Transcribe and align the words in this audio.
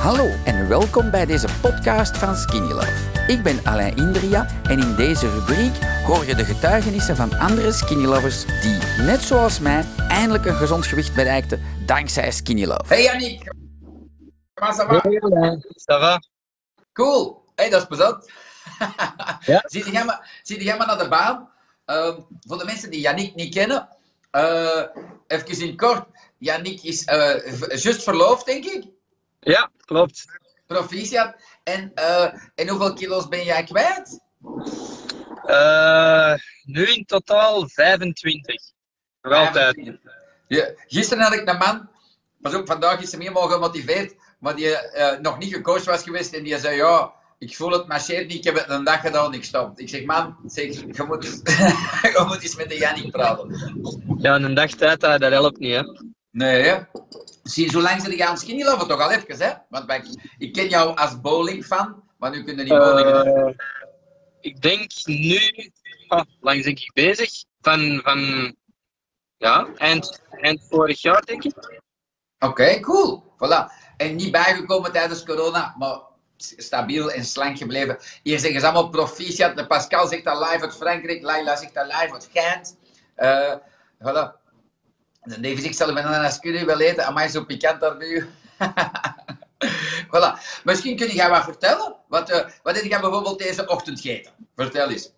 Hallo 0.00 0.26
en 0.44 0.68
welkom 0.68 1.10
bij 1.10 1.26
deze 1.26 1.48
podcast 1.60 2.16
van 2.18 2.36
Skinny 2.36 2.72
Love. 2.72 3.10
Ik 3.26 3.42
ben 3.42 3.60
Alain 3.64 3.96
Indria 3.96 4.46
en 4.62 4.78
in 4.78 4.94
deze 4.96 5.30
rubriek 5.30 5.84
hoor 6.06 6.24
je 6.26 6.34
de 6.34 6.44
getuigenissen 6.44 7.16
van 7.16 7.38
andere 7.38 7.72
Skinny 7.72 8.04
Lovers 8.06 8.44
die, 8.62 8.78
net 9.04 9.20
zoals 9.20 9.58
mij, 9.60 9.84
eindelijk 10.08 10.44
een 10.44 10.54
gezond 10.54 10.86
gewicht 10.86 11.14
bereikten 11.14 11.62
dankzij 11.86 12.30
Skinny 12.32 12.64
Love. 12.64 12.82
Hey 12.94 13.02
Yannick! 13.02 13.52
Comment 14.54 14.76
ça 14.80 14.86
va? 14.86 14.98
Hey 15.02 15.20
Alain, 15.20 15.60
ça 15.76 15.98
va? 16.00 16.18
Cool! 16.92 17.44
Hey, 17.54 17.70
dat 17.70 17.80
is 17.80 17.86
plezant. 17.86 18.30
Ja? 19.44 19.62
Zie 19.66 19.92
jij 19.92 20.04
maar, 20.04 20.76
maar 20.78 20.86
naar 20.86 20.98
de 20.98 21.08
baan? 21.08 21.48
Ehm, 21.84 22.14
voor 22.46 22.58
de 22.58 22.64
mensen 22.64 22.90
die 22.90 23.00
Yannick 23.00 23.34
niet 23.34 23.54
kennen, 23.54 23.88
eh, 24.30 24.82
even 25.26 25.66
in 25.68 25.76
kort. 25.76 26.04
Yannick 26.38 26.82
is 26.82 27.04
eh, 27.04 27.52
v- 27.52 27.82
juist 27.82 28.02
verloofd, 28.02 28.46
denk 28.46 28.64
ik. 28.64 28.84
Ja, 29.40 29.70
klopt. 29.84 30.24
Proficiat. 30.66 31.34
En, 31.62 31.94
eh, 31.94 32.32
en 32.54 32.68
hoeveel 32.68 32.92
kilo's 32.92 33.28
ben 33.28 33.44
jij 33.44 33.64
kwijt? 33.64 34.20
Eh, 35.44 36.34
nu 36.64 36.86
in 36.86 37.04
totaal 37.04 37.68
25. 37.68 38.54
Nog 39.22 39.34
altijd. 39.34 39.98
Ja, 40.46 40.70
gisteren 40.86 41.24
had 41.24 41.32
ik 41.32 41.48
een 41.48 41.58
man, 41.58 41.88
pas 42.40 42.54
op, 42.54 42.66
vandaag 42.66 43.00
is 43.00 43.16
meer 43.16 43.32
mogen 43.32 43.50
gemotiveerd, 43.50 44.14
maar 44.38 44.56
die 44.56 44.76
eh, 44.76 45.18
nog 45.20 45.38
niet 45.38 45.54
gecoacht 45.54 45.84
was 45.84 46.02
geweest 46.02 46.34
en 46.34 46.42
die 46.42 46.58
zei, 46.58 46.76
ja, 46.76 47.12
ik 47.38 47.56
voel 47.56 47.70
het 47.70 47.86
marcheert 47.86 48.28
niet, 48.28 48.36
ik 48.36 48.44
heb 48.44 48.54
het 48.54 48.68
een 48.68 48.84
dag 48.84 49.00
gedaan, 49.00 49.34
ik 49.34 49.44
stop. 49.44 49.78
Ik 49.78 49.88
zeg, 49.88 50.04
man, 50.04 50.36
zeg, 50.46 50.74
je, 50.74 51.04
moet, 51.06 51.24
je 52.14 52.24
moet 52.26 52.42
eens 52.42 52.56
met 52.56 52.68
de 52.68 52.76
Jannik 52.76 53.10
praten. 53.10 53.74
Ja, 54.18 54.34
een 54.34 54.54
dag 54.54 54.70
tijd, 54.70 55.00
dat 55.00 55.20
dat 55.20 55.32
helpt 55.32 55.58
niet, 55.58 55.74
hè. 55.74 55.82
Nee, 56.30 56.62
hè? 56.62 56.78
Zie, 57.50 57.70
zo 57.70 57.80
lang 57.80 58.02
zit 58.02 58.16
je 58.16 58.24
aan 58.24 58.32
het 58.32 58.40
skinny 58.40 58.62
loven, 58.62 58.88
toch 58.88 59.00
al 59.00 59.10
even, 59.10 59.46
hè? 59.46 59.52
Want 59.68 59.84
wij, 59.84 60.04
ik 60.38 60.52
ken 60.52 60.68
jou 60.68 60.96
als 60.96 61.20
bowling-fan, 61.20 62.02
maar 62.18 62.30
nu 62.30 62.44
kunnen 62.44 62.64
niet 62.64 62.78
bowlingen. 62.78 63.24
Eh, 63.26 63.54
ik 64.40 64.62
denk 64.62 64.90
nu... 65.04 65.38
Ah, 66.08 66.24
lang 66.40 66.62
ben 66.62 66.70
ik 66.70 66.90
bezig? 66.94 67.30
Van, 67.60 68.00
van 68.04 68.54
ja, 69.36 69.68
eind, 69.76 70.20
eind 70.30 70.66
vorig 70.68 71.02
jaar, 71.02 71.24
denk 71.24 71.44
ik. 71.44 71.80
Oké, 72.38 72.80
cool. 72.80 73.24
Voilà. 73.36 73.72
En 73.96 74.16
niet 74.16 74.30
bijgekomen 74.30 74.92
tijdens 74.92 75.24
corona, 75.24 75.74
maar 75.78 76.00
stabiel 76.36 77.10
en 77.10 77.24
slank 77.24 77.58
gebleven. 77.58 77.98
Hier 78.22 78.38
zeggen 78.38 78.60
ze 78.60 78.66
allemaal 78.66 78.88
proficiat. 78.88 79.56
De 79.56 79.66
Pascal 79.66 80.06
zegt 80.06 80.24
dat 80.24 80.38
live 80.38 80.62
uit 80.62 80.76
Frankrijk, 80.76 81.22
Laila 81.22 81.56
zegt 81.56 81.74
dat 81.74 81.86
live 81.86 82.12
uit 82.12 82.28
Gent. 82.32 82.76
Eh 83.14 83.54
voilà. 83.98 84.39
De 85.20 85.56
zegt 85.60 85.76
zelf, 85.76 85.96
en 85.96 86.24
als 86.24 86.38
jullie 86.40 86.64
wel 86.64 86.80
eten, 86.80 87.06
amai, 87.06 87.28
zo 87.28 87.44
pikant 87.44 87.80
daar 87.80 87.96
bij 87.96 88.08
u. 88.08 88.28
voilà. 90.12 90.38
Misschien 90.64 90.96
kun 90.96 91.08
jij 91.08 91.30
wat 91.30 91.44
vertellen? 91.44 91.96
Wat, 92.08 92.30
eh, 92.30 92.48
wat 92.62 92.80
heb 92.80 93.00
bijvoorbeeld 93.00 93.38
deze 93.38 93.66
ochtend 93.68 94.00
gegeten? 94.00 94.32
Vertel 94.54 94.90
eens. 94.90 95.12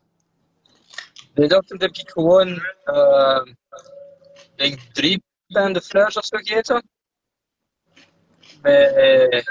Deze 1.35 1.57
ochtend 1.57 1.81
heb 1.81 1.95
ik 1.95 2.11
gewoon, 2.11 2.49
eh, 2.85 3.41
ik 4.35 4.57
denk 4.57 4.81
drie 4.93 5.23
pain 5.47 5.73
de 5.73 5.81
fleurs 5.81 6.17
of 6.17 6.25
zo 6.25 6.37
gegeten. 6.37 6.89
Met 8.63 9.45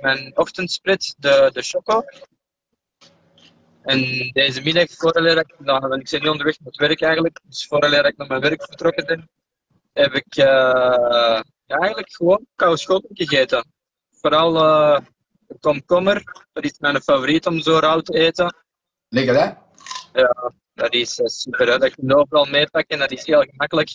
mijn 0.00 0.36
ochtendsplit, 0.36 1.14
de, 1.18 1.50
de 1.52 1.62
choco. 1.62 2.04
En 3.82 4.30
deze 4.32 4.62
middag, 4.62 4.90
vooraleer 4.90 5.38
ik, 5.38 5.54
nou, 5.58 5.98
ik 5.98 6.10
ben 6.10 6.22
nu 6.22 6.28
onderweg 6.28 6.58
naar 6.58 6.72
het 6.72 6.76
werk 6.76 7.00
eigenlijk, 7.00 7.40
dus 7.42 7.66
vooraleer 7.66 8.06
ik 8.06 8.16
naar 8.16 8.26
mijn 8.26 8.40
werk 8.40 8.64
vertrokken 8.64 9.06
ben, 9.06 9.28
heb 9.92 10.12
ik 10.12 10.36
eh, 10.36 10.44
ja, 11.64 11.76
eigenlijk 11.78 12.12
gewoon 12.12 12.46
koude 12.54 12.78
schotel 12.78 13.10
gegeten. 13.12 13.64
Vooral 14.10 14.56
eh, 14.56 15.00
de 15.46 15.56
komkommer, 15.60 16.22
dat 16.52 16.64
is 16.64 16.78
mijn 16.78 17.02
favoriet 17.02 17.46
om 17.46 17.60
zo 17.60 17.78
rauw 17.78 18.00
te 18.00 18.18
eten. 18.18 18.56
Lekker, 19.08 19.34
hè? 19.34 19.44
Ja, 20.20 20.52
dat 20.74 20.94
is 20.94 21.18
eh, 21.20 21.26
super. 21.26 21.66
Hè? 21.68 21.78
Dat 21.78 21.94
kun 21.94 22.06
je 22.08 22.16
overal 22.16 22.44
meepakken. 22.44 22.98
Dat 22.98 23.10
is 23.10 23.26
heel 23.26 23.40
gemakkelijk 23.40 23.90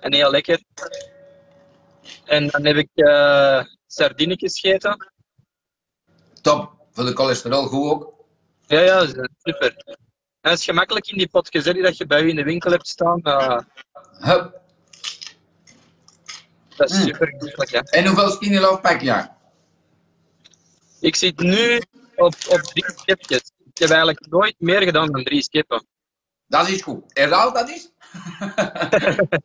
en 0.00 0.14
heel 0.14 0.30
lekker. 0.30 0.62
En 2.24 2.46
dan 2.48 2.64
heb 2.64 2.76
ik 2.76 2.88
eh 2.94 3.64
sardinetjes 3.86 4.60
gegeten. 4.60 5.10
Top. 6.42 6.78
Voor 6.92 7.04
de 7.04 7.14
cholesterol 7.14 7.66
goed 7.66 7.90
ook. 7.90 8.14
Ja, 8.66 8.80
ja, 8.80 9.06
super. 9.38 9.76
En 10.40 10.50
dat 10.50 10.58
is 10.58 10.64
gemakkelijk 10.64 11.06
in 11.06 11.18
die 11.18 11.28
potjes 11.28 11.64
hè, 11.64 11.72
die 11.72 11.82
dat 11.82 11.96
je 11.96 12.06
bij 12.06 12.22
u 12.22 12.28
in 12.28 12.36
de 12.36 12.42
winkel 12.42 12.70
hebt 12.70 12.86
staan. 12.88 13.20
eh, 13.22 13.58
Hup. 14.18 14.59
Dat 16.80 16.90
is 16.90 16.96
Mm. 16.96 17.02
super 17.06 17.28
gemakkelijk. 17.38 17.88
En 17.88 18.06
hoeveel 18.06 18.30
skinny 18.30 18.58
love 18.58 18.80
pak 18.80 19.00
jij? 19.00 19.28
Ik 21.00 21.16
zit 21.16 21.38
nu 21.38 21.82
op, 22.16 22.34
op 22.48 22.60
drie 22.60 22.84
schepjes. 22.96 23.52
Ik 23.72 23.78
heb 23.78 23.88
eigenlijk 23.90 24.26
nooit 24.28 24.54
meer 24.58 24.82
gedaan 24.82 25.12
dan 25.12 25.24
drie 25.24 25.42
scheppen. 25.42 25.86
Dat 26.46 26.68
is 26.68 26.82
goed. 26.82 27.02
Herhaal 27.08 27.52
dat 27.52 27.68
is? 27.68 27.90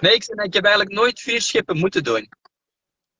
Nee, 0.00 0.14
ik, 0.14 0.24
ik 0.26 0.54
heb 0.54 0.64
eigenlijk 0.64 0.94
nooit 0.94 1.20
vier 1.20 1.42
scheppen 1.42 1.78
moeten 1.78 2.04
doen. 2.04 2.28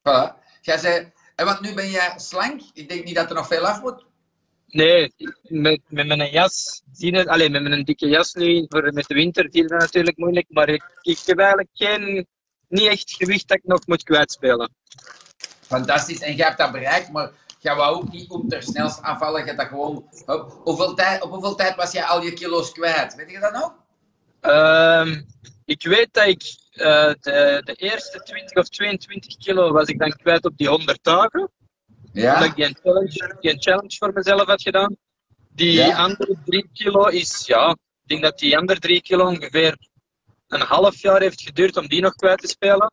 Voilà. 0.09 0.33
Jij 0.61 0.79
zei, 0.79 1.13
en 1.35 1.45
want 1.45 1.61
nu 1.61 1.75
ben 1.75 1.91
jij 1.91 2.13
slank. 2.17 2.61
Ik 2.73 2.89
denk 2.89 3.05
niet 3.05 3.15
dat 3.15 3.29
er 3.29 3.35
nog 3.35 3.47
veel 3.47 3.67
af 3.67 3.83
moet. 3.83 4.05
Nee, 4.67 5.13
met, 5.43 5.81
met 5.89 6.07
mijn 6.07 6.31
jas, 6.31 6.83
alleen 7.25 7.53
met 7.53 7.63
mijn 7.63 7.85
dikke 7.85 8.07
jas 8.07 8.35
nu, 8.35 8.65
voor 8.69 8.93
met 8.93 9.07
de 9.07 9.15
winter, 9.15 9.49
je 9.51 9.67
dat 9.67 9.81
natuurlijk 9.81 10.17
moeilijk, 10.17 10.47
maar 10.49 10.69
ik, 10.69 10.83
ik 11.03 11.19
heb 11.25 11.39
eigenlijk 11.39 11.69
geen, 11.73 12.27
niet 12.69 12.89
echt 12.89 13.11
gewicht 13.17 13.49
dat 13.49 13.57
ik 13.57 13.65
nog 13.65 13.87
moet 13.87 14.03
kwijtspelen. 14.03 14.75
Fantastisch. 15.61 16.21
En 16.21 16.35
jij 16.35 16.47
hebt 16.47 16.59
dat 16.59 16.73
bereikt, 16.73 17.13
maar 17.13 17.31
jij 17.59 17.75
wou 17.75 17.97
ook 17.97 18.13
niet 18.13 18.31
op 18.31 18.49
ter 18.49 18.63
snelst 18.63 19.03
aanvallen. 19.03 19.41
Je 19.41 19.47
hebt 19.47 19.59
dat 19.59 19.69
gewoon... 19.69 20.09
Op 20.27 20.61
hoeveel, 20.65 20.95
tijd, 20.95 21.23
op 21.23 21.31
hoeveel 21.31 21.55
tijd 21.55 21.77
was 21.77 21.93
jij 21.93 22.05
al 22.05 22.23
je 22.23 22.33
kilo's 22.33 22.73
kwijt? 22.73 23.15
Weet 23.15 23.31
je 23.31 23.41
dat 23.41 23.53
nog? 23.53 23.75
Ehm, 24.41 25.23
ik 25.65 25.83
weet 25.83 26.09
dat 26.13 26.27
ik 26.27 26.43
eh, 26.71 27.13
de, 27.21 27.61
de 27.65 27.75
eerste 27.75 28.23
20 28.23 28.57
of 28.57 28.69
22 28.69 29.37
kilo 29.37 29.73
was 29.73 29.89
ik 29.89 29.99
dan 29.99 30.17
kwijt 30.17 30.45
op 30.45 30.57
die 30.57 30.69
100 30.69 30.99
dagen. 31.03 31.51
Ja? 32.13 32.39
Dat 32.39 32.45
ik 32.49 32.55
die 32.55 32.65
een 32.65 32.79
challenge, 32.83 33.37
die 33.41 33.51
een 33.51 33.63
challenge 33.63 33.97
voor 33.99 34.13
mezelf 34.13 34.47
had 34.47 34.63
gedaan. 34.63 34.97
Die 35.49 35.73
Ja. 35.73 35.97
andere 35.97 36.37
3 36.45 36.71
kilo 36.73 37.05
is, 37.05 37.47
ja, 37.47 37.71
ik 37.71 38.09
denk 38.09 38.23
dat 38.23 38.39
die 38.39 38.57
andere 38.59 38.79
3 38.81 39.03
kilo 39.03 39.27
ongeveer 39.27 39.77
een 40.49 40.61
half 40.61 40.97
jaar 40.97 41.21
heeft 41.21 41.41
geduurd 41.41 41.77
om 41.77 41.89
die 41.89 42.01
nog 42.01 42.15
kwijt 42.15 42.41
te 42.41 42.49
spelen. 42.49 42.93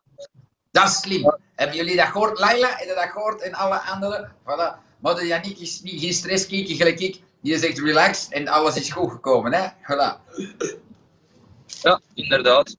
Dat 0.70 0.88
is 0.88 1.00
slim. 1.00 1.36
Hebben 1.54 1.76
jullie 1.76 1.96
dat 1.96 2.06
gehoord? 2.06 2.38
Laila, 2.38 2.68
heb 2.68 2.88
je 2.88 2.94
dat 2.94 3.10
gehoord? 3.10 3.42
En 3.42 3.54
alle 3.54 3.80
anderen? 3.80 4.32
Voilà. 4.42 4.82
Maar 4.98 5.14
de 5.14 5.26
Yannick 5.26 5.58
is 5.58 5.80
niet, 5.80 6.00
geen 6.00 6.12
stress 6.12 6.46
gelijk 6.48 7.00
ik. 7.00 7.20
Die 7.40 7.58
zegt 7.58 7.78
relax 7.78 8.28
en 8.28 8.48
alles 8.48 8.76
is 8.76 8.90
goed 8.90 9.10
gekomen. 9.10 9.52
Hè? 9.52 9.68
Voilà. 9.68 10.18
Ja, 11.82 12.00
inderdaad. 12.14 12.76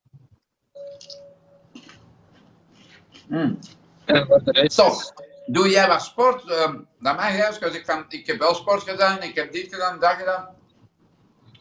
Rest, 4.46 4.76
Toch, 4.76 5.14
doe 5.46 5.70
jij 5.70 5.88
wat 5.88 6.04
sport? 6.04 6.50
Ehm 6.50 6.78
dat 7.00 7.16
mag 7.16 7.38
juist, 7.38 7.62
ik 7.62 7.86
van, 7.86 8.06
ik 8.10 8.28
heb 8.28 8.40
wel 8.40 8.56
sport 8.56 8.84
gedaan, 8.84 9.22
ik 9.22 9.36
heb 9.36 9.52
dit 9.52 9.74
gedaan, 9.74 10.00
dat 10.00 10.14
gedaan. 10.14 10.56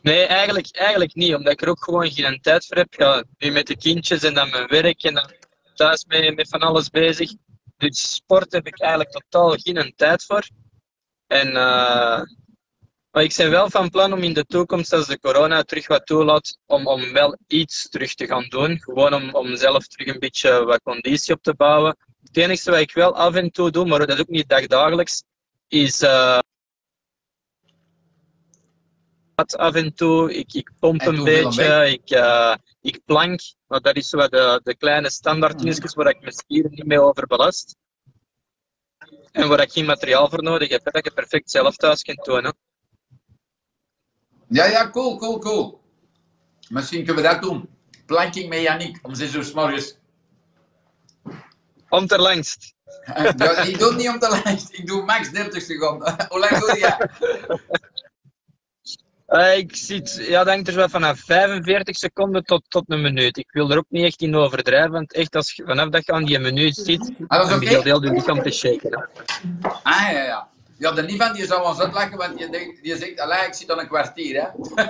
Nee, 0.04 0.26
eigenlijk, 0.26 0.76
eigenlijk 0.76 1.14
niet, 1.14 1.34
omdat 1.34 1.52
ik 1.52 1.62
er 1.62 1.68
ook 1.68 1.84
gewoon 1.84 2.10
geen 2.10 2.40
tijd 2.40 2.66
voor 2.66 2.76
heb. 2.76 2.94
Ja, 2.94 3.24
nu 3.38 3.50
met 3.50 3.66
de 3.66 3.76
kindjes 3.76 4.22
en 4.22 4.34
dan 4.34 4.50
mijn 4.50 4.66
werk 4.66 5.02
en 5.02 5.14
dan 5.14 5.30
thuis 5.74 6.04
met, 6.04 6.36
met 6.36 6.48
van 6.48 6.60
alles 6.60 6.88
bezig. 6.88 7.30
Dus 7.76 8.14
sport 8.14 8.52
heb 8.52 8.66
ik 8.66 8.80
eigenlijk 8.80 9.10
totaal 9.10 9.56
geen 9.56 9.92
tijd 9.96 10.24
voor. 10.24 10.48
En, 11.26 11.48
eh, 11.48 12.22
maar 13.10 13.22
ik 13.22 13.34
ben 13.36 13.50
wel 13.50 13.70
van 13.70 13.90
plan 13.90 14.12
om 14.12 14.22
in 14.22 14.32
de 14.32 14.44
toekomst, 14.44 14.92
als 14.92 15.06
de 15.06 15.18
corona 15.18 15.62
terug 15.62 15.86
wat 15.86 16.06
toelaat, 16.06 16.58
om, 16.66 16.86
om 16.86 17.12
wel 17.12 17.38
iets 17.46 17.88
terug 17.88 18.14
te 18.14 18.26
gaan 18.26 18.48
doen. 18.48 18.80
Gewoon 18.80 19.14
om, 19.14 19.34
om 19.34 19.56
zelf 19.56 19.86
terug 19.86 20.14
een 20.14 20.20
beetje 20.20 20.64
wat 20.64 20.82
conditie 20.82 21.34
op 21.34 21.42
te 21.42 21.54
bouwen. 21.54 21.96
Het 22.22 22.36
enige 22.36 22.70
wat 22.70 22.80
ik 22.80 22.92
wel 22.92 23.14
af 23.14 23.34
en 23.34 23.50
toe 23.50 23.70
doe, 23.70 23.86
maar 23.86 23.98
dat 23.98 24.12
is 24.12 24.20
ook 24.20 24.28
niet 24.28 24.48
dagdagelijks, 24.48 25.22
is 25.68 26.02
eh, 26.02 26.38
af 29.34 29.74
en 29.74 29.94
toe. 29.94 30.34
Ik, 30.34 30.52
ik 30.52 30.70
pomp 30.78 31.00
En 31.00 31.14
een 31.14 31.24
beetje, 31.24 31.90
ik, 31.90 32.10
eh, 32.10 32.54
ik 32.80 33.00
plank. 33.04 33.40
Nou, 33.68 33.82
dat 33.82 33.96
is 33.96 34.10
wat 34.10 34.30
de, 34.30 34.60
de 34.62 34.76
kleine 34.76 35.10
standaard 35.10 35.58
dingetjes 35.58 35.94
waar 35.94 36.08
ik 36.08 36.20
mijn 36.20 36.32
spieren 36.32 36.70
niet 36.70 36.86
mee 36.86 37.00
overbelast. 37.00 37.76
En 39.32 39.48
waar 39.48 39.60
ik 39.60 39.72
geen 39.72 39.84
materiaal 39.84 40.28
voor 40.28 40.42
nodig 40.42 40.68
heb, 40.68 40.92
dat 40.92 41.04
je 41.04 41.10
perfect 41.10 41.50
zelf 41.50 41.76
thuis 41.76 42.02
kunt 42.02 42.24
doen. 42.24 42.44
Hè. 42.44 42.50
Ja, 44.48 44.64
ja, 44.64 44.90
cool, 44.90 45.16
cool, 45.16 45.38
cool. 45.38 45.80
Misschien 46.68 47.04
kunnen 47.04 47.22
we 47.22 47.28
dat 47.28 47.42
doen. 47.42 47.68
Planking 48.06 48.48
met 48.48 48.60
Yannick 48.60 48.98
om 49.02 49.14
6 49.14 49.34
uur 49.34 49.44
s 49.44 49.52
morgens. 49.52 49.96
Om 51.88 52.06
ter 52.06 52.20
langst. 52.20 52.72
Ja, 53.36 53.62
ik 53.62 53.78
doe 53.78 53.88
het 53.88 53.96
niet 53.96 54.08
om 54.08 54.18
te 54.18 54.40
lijst. 54.44 54.72
Ik 54.72 54.86
doe 54.86 55.04
max 55.04 55.30
30 55.30 55.62
seconden. 55.62 56.16
Hoe 56.28 56.38
lang 56.38 56.58
doe 56.58 56.78
jij? 56.78 56.96
Eh, 59.34 59.56
ik 59.58 59.76
zit, 59.76 60.24
ja, 60.28 60.44
denk 60.44 60.66
er 60.66 60.74
wel 60.74 60.88
vanaf 60.88 61.18
45 61.20 61.96
seconden 61.96 62.44
tot, 62.44 62.62
tot 62.68 62.84
een 62.86 63.00
minuut. 63.00 63.36
Ik 63.36 63.50
wil 63.50 63.70
er 63.70 63.78
ook 63.78 63.84
niet 63.88 64.04
echt 64.04 64.20
in 64.22 64.36
overdrijven, 64.36 64.90
want 64.90 65.12
echt 65.12 65.36
als, 65.36 65.52
je- 65.52 65.64
vanaf 65.66 65.88
dat 65.88 66.06
je 66.06 66.12
aan 66.12 66.24
die 66.24 66.38
minuut 66.38 66.74
zit, 66.76 67.10
Ah, 67.26 67.38
dat 67.40 67.62
is 67.62 67.68
oké. 67.68 67.82
heel 67.82 68.02
je 68.04 68.10
lichaam 68.10 68.42
te 68.42 68.50
shaken. 68.50 69.08
Ah, 69.82 70.10
ja, 70.12 70.22
ja. 70.24 70.48
Ja, 70.78 70.92
de 70.92 71.02
Nivan 71.02 71.32
die 71.32 71.46
zou 71.46 71.64
ons 71.64 71.80
uitlachen, 71.80 72.16
want 72.16 72.38
die, 72.38 72.50
denkt, 72.50 72.82
die 72.82 72.96
zegt, 72.96 73.20
allee, 73.20 73.46
ik 73.46 73.54
zit 73.54 73.70
al 73.70 73.80
een 73.80 73.88
kwartier, 73.88 74.42
hè. 74.42 74.48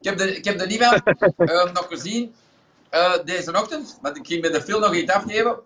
ik, 0.00 0.04
heb 0.08 0.18
de, 0.18 0.36
ik 0.36 0.44
heb 0.44 0.58
de 0.58 0.66
Nivan 0.66 0.94
eh, 1.36 1.72
nog 1.72 1.86
gezien 1.88 2.34
eh, 2.90 3.12
deze 3.24 3.52
ochtend, 3.52 3.98
want 4.02 4.16
ik 4.16 4.26
ging 4.26 4.40
met 4.42 4.52
de 4.52 4.62
film 4.62 4.80
nog 4.80 4.94
iets 4.94 5.12
afgeven. 5.12 5.58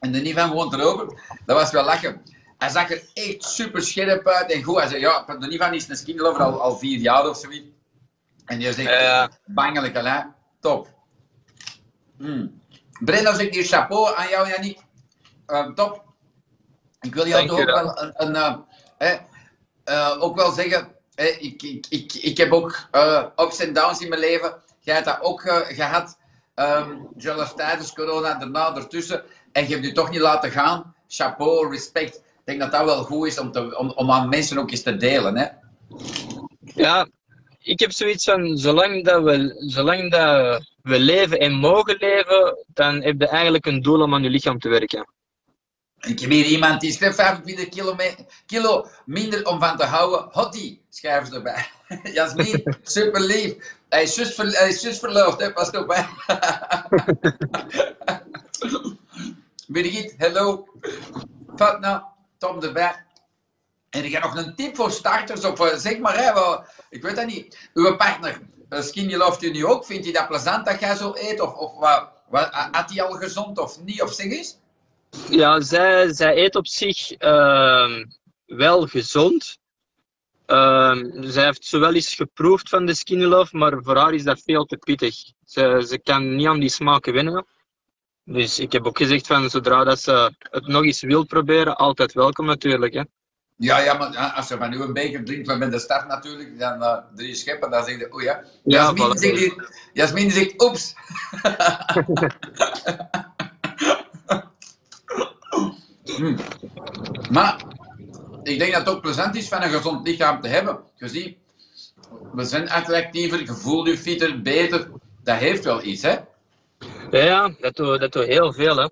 En 0.00 0.12
de 0.12 0.18
Nivan 0.20 0.50
woont 0.50 0.72
erover. 0.72 1.06
Dat 1.46 1.56
was 1.56 1.70
wel 1.70 1.84
lachen. 1.84 2.22
Hij 2.58 2.68
zag 2.68 2.90
er 2.90 3.02
echt 3.14 3.44
super 3.44 3.82
scherp 3.82 4.26
uit 4.26 4.52
en 4.52 4.62
goed. 4.62 4.78
Hij 4.78 4.88
zei, 4.88 5.00
ja, 5.00 5.24
de 5.38 5.46
Nivan 5.46 5.74
is 5.74 5.88
een 5.88 5.96
skinlover 5.96 6.42
al, 6.42 6.60
al 6.60 6.76
vier 6.76 6.98
jaar 6.98 7.28
of 7.28 7.36
zoiets. 7.36 7.66
En 8.44 8.58
die 8.58 8.72
zegt, 8.72 9.40
bangelijk, 9.46 9.94
hè. 9.94 10.20
Top. 10.60 10.88
Hmm. 12.16 12.62
Brenda 13.00 13.34
zegt 13.34 13.54
hier 13.54 13.64
chapeau 13.64 14.16
aan 14.16 14.28
jou, 14.28 14.48
Yannick. 14.48 14.78
Eh, 15.46 15.66
top. 15.66 16.04
Ik 17.00 17.14
wil 17.14 17.26
jou 17.26 17.42
je 17.44 17.50
ook 17.50 17.64
wel. 17.64 18.12
een, 18.16 18.36
eh, 18.98 19.18
eh, 19.84 20.16
ook 20.22 20.36
wel 20.36 20.50
zeggen, 20.50 20.88
ik, 21.14 21.62
ik, 21.62 21.86
ik, 21.88 22.14
ik 22.14 22.36
heb 22.36 22.52
ook 22.52 22.78
eh, 22.90 23.24
ups 23.36 23.58
en 23.58 23.72
downs 23.72 24.00
in 24.00 24.08
mijn 24.08 24.20
leven. 24.20 24.54
Jij 24.80 24.94
hebt 24.94 25.06
dat 25.06 25.20
ook 25.20 25.42
eh, 25.42 25.56
gehad, 25.56 26.18
ehm 26.54 26.96
zelfs 27.16 27.54
tijdens 27.54 27.92
corona, 27.92 28.34
daarna, 28.34 28.76
ertussen. 28.76 29.24
En 29.52 29.68
je 29.68 29.74
hebt 29.74 29.86
je 29.86 29.92
toch 29.92 30.10
niet 30.10 30.20
laten 30.20 30.50
gaan. 30.50 30.94
Chapeau, 31.08 31.70
respect. 31.70 32.22
Ik 32.48 32.58
denk 32.58 32.70
dat 32.70 32.80
dat 32.80 32.94
wel 32.94 33.04
goed 33.04 33.26
is 33.26 33.38
om, 33.38 33.52
te, 33.52 33.78
om, 33.78 33.90
om 33.90 34.10
aan 34.10 34.28
mensen 34.28 34.58
ook 34.58 34.70
eens 34.70 34.82
te 34.82 34.96
delen. 34.96 35.36
Hè? 35.36 35.46
Ja, 36.60 37.08
ik 37.62 37.80
heb 37.80 37.92
zoiets 37.92 38.24
van, 38.24 38.58
zolang 38.58 39.04
dat 39.04 39.22
we, 39.22 39.54
zolang 39.66 40.10
dat 40.10 40.62
we 40.82 41.00
leven 41.00 41.38
en 41.38 41.52
mogen 41.52 41.96
leven, 41.98 42.64
dan 42.66 43.02
heb 43.02 43.20
je 43.20 43.28
eigenlijk 43.28 43.66
een 43.66 43.82
doel 43.82 44.02
om 44.02 44.14
aan 44.14 44.22
je 44.22 44.30
lichaam 44.30 44.58
te 44.58 44.68
werken. 44.68 45.12
Ik 46.00 46.20
heb 46.20 46.30
hier 46.30 46.44
iemand 46.44 46.80
die 46.80 46.92
schrijft 46.92 47.16
25 47.16 47.68
kilo, 47.68 47.96
kilo 48.46 48.86
minder 49.04 49.46
om 49.46 49.60
van 49.60 49.76
te 49.76 49.84
houden. 49.84 50.28
Hottie, 50.30 50.84
schrijven 50.88 51.26
ze 51.26 51.34
erbij. 51.34 51.66
Jasmin, 52.16 52.76
super 52.82 53.20
lief. 53.20 53.76
Hij 53.88 54.02
is 54.02 54.14
zus, 54.14 54.34
ver, 54.34 54.46
hij 54.46 54.68
is 54.68 54.80
zus 54.80 54.98
verloofd, 54.98 55.40
hè? 55.40 55.52
pas 55.52 55.70
op. 55.70 55.94
Hè? 55.94 56.02
Birgit, 59.72 60.14
hello. 60.16 60.66
Fatna, 61.56 62.16
Tom 62.38 62.62
erbij. 62.62 63.06
En 63.90 64.04
ik 64.04 64.12
heb 64.12 64.22
nog 64.22 64.36
een 64.36 64.54
tip 64.54 64.76
voor 64.76 64.90
starters, 64.90 65.44
of 65.44 65.60
eh, 65.60 65.76
zeg 65.76 65.98
maar, 65.98 66.16
hè, 66.16 66.56
ik 66.90 67.02
weet 67.02 67.16
dat 67.16 67.26
niet. 67.26 67.68
Uw 67.74 67.96
partner, 67.96 68.40
Skinny 68.70 69.16
Love 69.16 69.46
u 69.46 69.50
nu 69.50 69.66
ook? 69.66 69.84
Vindt 69.84 70.04
hij 70.04 70.12
dat 70.12 70.28
plezant 70.28 70.66
dat 70.66 70.80
jij 70.80 70.96
zo 70.96 71.12
eet? 71.16 71.40
Of, 71.40 71.54
of 71.54 71.78
wat, 71.78 72.08
wat, 72.28 72.48
had 72.50 72.90
hij 72.90 73.02
al 73.02 73.12
gezond 73.12 73.58
of 73.58 73.80
niet? 73.84 74.02
Of 74.02 74.12
zeg 74.12 74.26
eens? 74.26 74.56
Ja, 75.28 75.60
zij, 75.60 76.14
zij 76.14 76.36
eet 76.36 76.56
op 76.56 76.66
zich 76.66 77.10
ehm, 77.12 78.04
wel 78.46 78.86
gezond. 78.86 79.58
Ehm, 80.46 81.22
zij 81.22 81.44
heeft 81.44 81.64
zowel 81.64 81.94
eens 81.94 82.14
geproefd 82.14 82.68
van 82.68 82.86
de 82.86 82.94
Skinny 82.94 83.24
Love, 83.24 83.56
maar 83.56 83.82
voor 83.82 83.96
haar 83.96 84.14
is 84.14 84.24
dat 84.24 84.42
veel 84.44 84.64
te 84.64 84.76
pittig. 84.76 85.14
Ze, 85.44 85.84
ze 85.88 85.98
kan 85.98 86.36
niet 86.36 86.46
aan 86.46 86.60
die 86.60 86.68
smaken 86.68 87.12
winnen. 87.12 87.46
Dus 88.30 88.58
ik 88.58 88.72
heb 88.72 88.86
ook 88.86 88.96
gezegd 88.96 89.26
van 89.26 89.50
zodra 89.50 89.84
dat 89.84 90.00
ze 90.00 90.32
het 90.38 90.66
nog 90.66 90.84
eens 90.84 91.00
wil 91.00 91.24
proberen, 91.24 91.76
altijd 91.76 92.12
welkom 92.12 92.46
natuurlijk. 92.46 92.94
Hè. 92.94 93.02
Ja, 93.56 93.78
ja, 93.78 93.94
maar 93.94 94.12
ja, 94.12 94.28
als 94.28 94.48
je 94.48 94.56
van 94.56 94.70
nu 94.70 94.80
een 94.80 94.92
beker 94.92 95.24
drinkt 95.24 95.48
van 95.48 95.58
bij 95.58 95.70
de 95.70 95.78
start 95.78 96.08
natuurlijk, 96.08 96.58
dan 96.58 96.82
eh, 96.82 96.98
drie 97.14 97.34
scheppen, 97.34 97.70
dan 97.70 97.84
zeg 97.84 97.98
je, 97.98 98.14
oei 98.14 98.24
ja. 98.24 98.42
Ja, 98.64 98.82
Jasmin, 98.82 99.06
voilà. 99.06 99.18
zegt, 99.18 99.54
Jasmin 99.92 100.30
zegt, 100.30 100.62
oeps. 100.62 100.94
Hm. 106.18 106.36
Maar 107.30 107.62
ik 108.42 108.58
denk 108.58 108.72
dat 108.72 108.86
het 108.86 108.94
ook 108.94 109.00
plezant 109.00 109.36
is 109.36 109.48
van 109.48 109.62
een 109.62 109.70
gezond 109.70 110.06
lichaam 110.06 110.40
te 110.40 110.48
hebben. 110.48 110.78
Je 110.96 111.08
ziet, 111.08 111.36
we 112.32 112.44
zijn 112.44 112.70
attractiever, 112.70 113.40
je 113.40 113.46
voelt 113.46 113.88
je 113.88 113.98
fitter, 113.98 114.42
beter. 114.42 114.90
Dat 115.22 115.36
heeft 115.36 115.64
wel 115.64 115.82
iets, 115.82 116.02
hè? 116.02 116.16
Ja, 117.10 117.54
dat 117.60 117.76
doet 117.76 118.00
dat 118.00 118.12
doet 118.12 118.26
heel 118.26 118.52
veel. 118.52 118.76
Hè. 118.76 118.86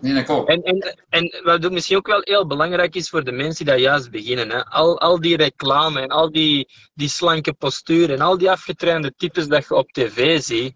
Nee. 0.00 0.24
En, 0.24 0.62
en, 0.62 0.96
en 1.08 1.40
wat 1.42 1.70
misschien 1.70 1.96
ook 1.96 2.06
wel 2.06 2.20
heel 2.24 2.46
belangrijk 2.46 2.94
is 2.94 3.08
voor 3.08 3.24
de 3.24 3.32
mensen 3.32 3.64
die 3.64 3.74
daar 3.74 3.82
juist 3.82 4.10
beginnen. 4.10 4.50
Hè. 4.50 4.64
Al, 4.64 5.00
al 5.00 5.20
die 5.20 5.36
reclame 5.36 6.00
en 6.00 6.08
al 6.08 6.30
die, 6.30 6.68
die 6.94 7.08
slanke 7.08 7.52
postuur 7.52 8.12
en 8.12 8.20
al 8.20 8.38
die 8.38 8.50
afgetrainde 8.50 9.14
types 9.16 9.48
dat 9.48 9.64
je 9.68 9.74
op 9.74 9.92
tv 9.92 10.40
ziet, 10.40 10.74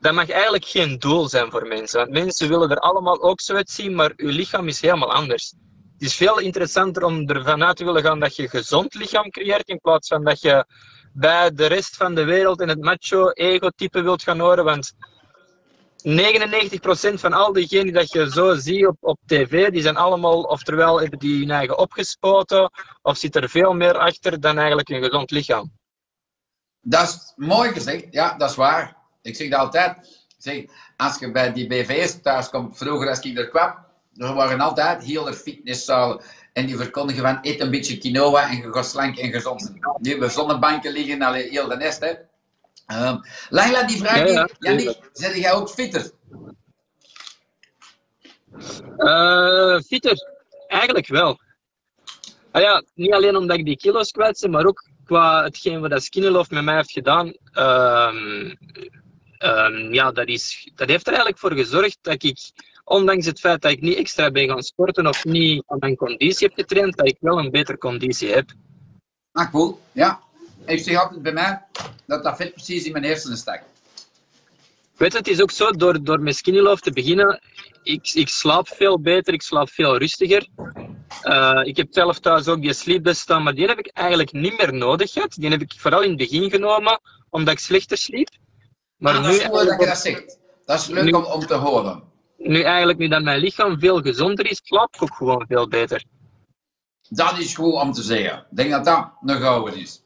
dat 0.00 0.12
mag 0.12 0.30
eigenlijk 0.30 0.64
geen 0.64 0.98
doel 0.98 1.28
zijn 1.28 1.50
voor 1.50 1.66
mensen. 1.66 1.98
Want 1.98 2.10
mensen 2.10 2.48
willen 2.48 2.70
er 2.70 2.78
allemaal 2.78 3.22
ook 3.22 3.40
zo 3.40 3.54
uitzien, 3.54 3.94
maar 3.94 4.12
je 4.16 4.26
lichaam 4.26 4.68
is 4.68 4.80
helemaal 4.80 5.12
anders. 5.12 5.54
Het 5.92 6.08
is 6.08 6.14
veel 6.14 6.38
interessanter 6.38 7.04
om 7.04 7.28
ervan 7.28 7.64
uit 7.64 7.76
te 7.76 7.84
willen 7.84 8.02
gaan 8.02 8.20
dat 8.20 8.36
je 8.36 8.42
een 8.42 8.48
gezond 8.48 8.94
lichaam 8.94 9.30
creëert, 9.30 9.68
in 9.68 9.80
plaats 9.80 10.08
van 10.08 10.24
dat 10.24 10.40
je 10.40 10.66
bij 11.18 11.50
de 11.54 11.66
rest 11.66 11.96
van 11.96 12.14
de 12.14 12.24
wereld 12.24 12.60
in 12.60 12.68
het 12.68 12.80
macho-ego-type 12.80 14.02
wilt 14.02 14.22
gaan 14.22 14.40
horen. 14.40 14.64
Want 14.64 14.92
99% 16.04 17.14
van 17.14 17.32
al 17.32 17.52
diegenen 17.52 17.92
dat 17.92 18.12
je 18.12 18.30
zo 18.30 18.54
ziet 18.54 18.86
op, 18.86 18.96
op 19.00 19.18
tv, 19.26 19.70
die 19.70 19.82
zijn 19.82 19.96
allemaal, 19.96 20.42
oftewel 20.42 21.00
hebben 21.00 21.18
die 21.18 21.38
hun 21.38 21.50
eigen 21.50 21.78
opgespoten, 21.78 22.70
of 23.02 23.16
zit 23.16 23.36
er 23.36 23.48
veel 23.48 23.72
meer 23.72 23.98
achter 23.98 24.40
dan 24.40 24.58
eigenlijk 24.58 24.88
een 24.88 25.02
gezond 25.02 25.30
lichaam. 25.30 25.72
Dat 26.80 27.08
is 27.08 27.32
mooi 27.36 27.72
gezegd, 27.72 28.06
ja, 28.10 28.36
dat 28.36 28.50
is 28.50 28.56
waar. 28.56 28.96
Ik 29.22 29.36
zeg 29.36 29.50
dat 29.50 29.60
altijd. 29.60 29.96
Ik 30.28 30.34
zeg, 30.38 30.64
als 30.96 31.18
je 31.18 31.30
bij 31.30 31.52
die 31.52 31.66
BV's 31.66 32.20
thuis 32.22 32.48
komt, 32.48 32.76
vroeger 32.76 33.08
als 33.08 33.20
ik 33.20 33.38
er 33.38 33.48
kwam, 33.48 33.85
er 34.18 34.34
waren 34.34 34.60
altijd 34.60 35.04
heel 35.04 35.26
erg 35.26 35.36
fitnesszalen. 35.36 36.20
En 36.52 36.66
die 36.66 36.76
verkondigen 36.76 37.22
van, 37.22 37.38
eet 37.42 37.60
een 37.60 37.70
beetje 37.70 37.98
quinoa 37.98 38.50
en 38.50 38.56
je 38.56 38.72
gaat 38.72 38.86
slank 38.86 39.18
en 39.18 39.32
gezond. 39.32 39.72
Die 40.00 40.12
hebben 40.12 40.30
zonnebanken 40.30 40.92
liggen, 40.92 41.22
allee, 41.22 41.48
heel 41.48 41.68
de 41.68 41.76
nest, 41.76 42.00
hè. 42.00 42.12
Laila, 43.48 43.82
die 43.82 43.96
vraagt 43.96 44.30
Ja, 44.58 44.72
ja, 44.72 44.94
zeg 45.12 45.36
jij 45.36 45.52
ook 45.52 45.70
fitter? 45.70 46.10
Eh 48.96 49.80
fitter, 49.80 50.16
eigenlijk 50.66 51.06
wel. 51.06 51.40
Ah 52.50 52.62
ja, 52.62 52.82
niet 52.94 53.12
alleen 53.12 53.36
omdat 53.36 53.58
ik 53.58 53.64
die 53.64 53.76
kilo's 53.76 54.10
kwijt 54.10 54.40
ben, 54.40 54.50
maar 54.50 54.66
ook 54.66 54.88
qua 55.04 55.42
hetgeen 55.42 55.80
wat 55.80 55.90
dat 55.90 56.02
Skinny 56.02 56.28
Love 56.28 56.54
met 56.54 56.64
mij 56.64 56.76
heeft 56.76 56.92
gedaan. 56.92 57.34
ehm, 57.52 58.54
ehm, 59.38 59.92
ja, 59.92 60.12
dat, 60.12 60.28
is, 60.28 60.70
dat 60.74 60.88
heeft 60.88 61.06
er 61.06 61.12
eigenlijk 61.12 61.38
voor 61.38 61.52
gezorgd 61.52 61.98
dat 62.02 62.22
ik, 62.22 62.38
ondanks 62.86 63.26
het 63.26 63.40
feit 63.40 63.62
dat 63.62 63.70
ik 63.70 63.80
niet 63.80 63.96
extra 63.96 64.30
ben 64.30 64.48
gaan 64.48 64.62
sporten 64.62 65.06
of 65.06 65.24
niet 65.24 65.62
aan 65.66 65.78
mijn 65.78 65.96
conditie 65.96 66.46
heb 66.46 66.56
getraind, 66.56 66.96
dat 66.96 67.06
ik 67.06 67.16
wel 67.20 67.38
een 67.38 67.50
betere 67.50 67.78
conditie 67.78 68.32
heb. 68.32 68.50
Ah, 69.32 69.50
cool, 69.50 69.80
ja. 69.92 70.20
Ik 70.64 70.78
zeg 70.78 71.02
altijd 71.02 71.22
bij 71.22 71.32
mij 71.32 71.62
dat 72.06 72.22
dat 72.24 72.36
vet 72.36 72.52
precies 72.52 72.84
in 72.84 72.92
mijn 72.92 73.04
hersenen 73.04 73.36
stak. 73.36 73.62
Weet 74.96 75.12
je, 75.12 75.18
het 75.18 75.28
is 75.28 75.40
ook 75.42 75.50
zo, 75.50 75.70
door, 75.70 76.04
door 76.04 76.20
met 76.20 76.36
Skinny 76.36 76.76
te 76.76 76.90
beginnen, 76.92 77.40
ik, 77.82 78.10
ik 78.14 78.28
slaap 78.28 78.68
veel 78.68 79.00
beter, 79.00 79.34
ik 79.34 79.42
slaap 79.42 79.70
veel 79.70 79.98
rustiger. 79.98 80.48
Eh, 81.22 81.60
ik 81.64 81.76
heb 81.76 81.86
zelf 81.90 82.18
thuis 82.18 82.48
ook 82.48 82.62
die 82.62 82.72
sleepdesk 82.72 83.20
staan, 83.20 83.42
maar 83.42 83.54
die 83.54 83.66
heb 83.66 83.78
ik 83.78 83.86
eigenlijk 83.86 84.32
niet 84.32 84.58
meer 84.58 84.74
nodig 84.74 85.12
gehad. 85.12 85.34
Die 85.34 85.50
heb 85.50 85.60
ik 85.60 85.74
vooral 85.76 86.02
in 86.02 86.08
het 86.08 86.18
begin 86.18 86.50
genomen, 86.50 87.00
omdat 87.30 87.54
ik 87.54 87.60
slechter 87.60 87.98
sliep. 87.98 88.28
Maar 88.96 89.14
Ah, 89.14 89.22
dat 89.22 89.30
nu, 89.32 89.38
is 89.38 89.48
mooi 89.48 89.66
dat 89.66 89.80
je 89.80 89.86
dat 89.86 89.98
zegt. 89.98 90.38
Dat 90.64 90.80
is 90.80 90.86
leuk 90.86 91.04
Nu- 91.04 91.12
om, 91.12 91.24
om 91.24 91.46
te 91.46 91.54
horen. 91.54 92.02
Nu 92.48 92.60
eigenlijk, 92.60 92.98
nu 92.98 93.08
dat 93.08 93.22
mijn 93.22 93.40
lichaam 93.40 93.78
veel 93.78 94.00
gezonder 94.00 94.50
is, 94.50 94.60
slaap 94.64 94.94
ik 94.94 95.02
ook 95.02 95.14
gewoon 95.14 95.44
veel 95.48 95.68
beter. 95.68 96.04
Dat 97.08 97.38
is 97.38 97.54
goed 97.54 97.74
om 97.74 97.92
te 97.92 98.02
zeggen. 98.02 98.38
Ik 98.50 98.56
denk 98.56 98.70
dat 98.70 98.84
dat 98.84 99.10
een 99.24 99.40
gouden 99.40 99.76
is. 99.76 100.02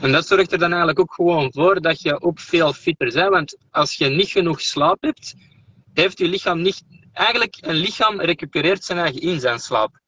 En 0.00 0.12
dat 0.12 0.26
zorgt 0.26 0.52
er 0.52 0.58
dan 0.58 0.68
eigenlijk 0.68 1.00
ook 1.00 1.14
gewoon 1.14 1.52
voor 1.52 1.80
dat 1.80 2.00
je 2.00 2.20
ook 2.20 2.40
veel 2.40 2.72
fitter 2.72 3.12
bent. 3.12 3.30
Want 3.30 3.56
als 3.70 3.94
je 3.94 4.08
niet 4.08 4.28
genoeg 4.28 4.60
slaap 4.60 5.02
hebt, 5.02 5.34
heeft 5.92 6.18
je 6.18 6.28
lichaam 6.28 6.62
niet... 6.62 6.82
Eigenlijk, 7.12 7.56
een 7.60 7.74
lichaam 7.74 8.20
recupereert 8.20 8.84
zijn 8.84 8.98
eigen 8.98 9.20
in 9.20 9.40
zijn 9.40 9.58
slaap. 9.58 10.00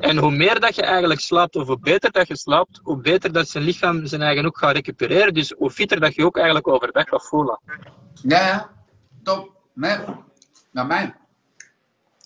En 0.00 0.16
hoe 0.16 0.30
meer 0.30 0.60
dat 0.60 0.74
je 0.74 0.82
eigenlijk 0.82 1.20
slaapt, 1.20 1.56
of 1.56 1.66
hoe 1.66 1.78
beter 1.78 2.12
dat 2.12 2.28
je 2.28 2.36
slaapt, 2.36 2.80
hoe 2.82 3.00
beter 3.00 3.32
dat 3.32 3.48
zijn 3.48 3.64
lichaam 3.64 4.06
zijn 4.06 4.22
eigen 4.22 4.46
ook 4.46 4.58
gaat 4.58 4.74
recupereren. 4.74 5.34
Dus 5.34 5.54
hoe 5.58 5.70
fitter 5.70 6.00
dat 6.00 6.14
je 6.14 6.24
ook 6.24 6.36
eigenlijk 6.36 6.68
overdag 6.68 7.08
gaat 7.08 7.28
voelen. 7.28 7.60
Ja. 8.22 8.73
Top. 9.24 9.50
Nee. 9.74 9.96
Naar 10.70 10.86
mij. 10.86 11.14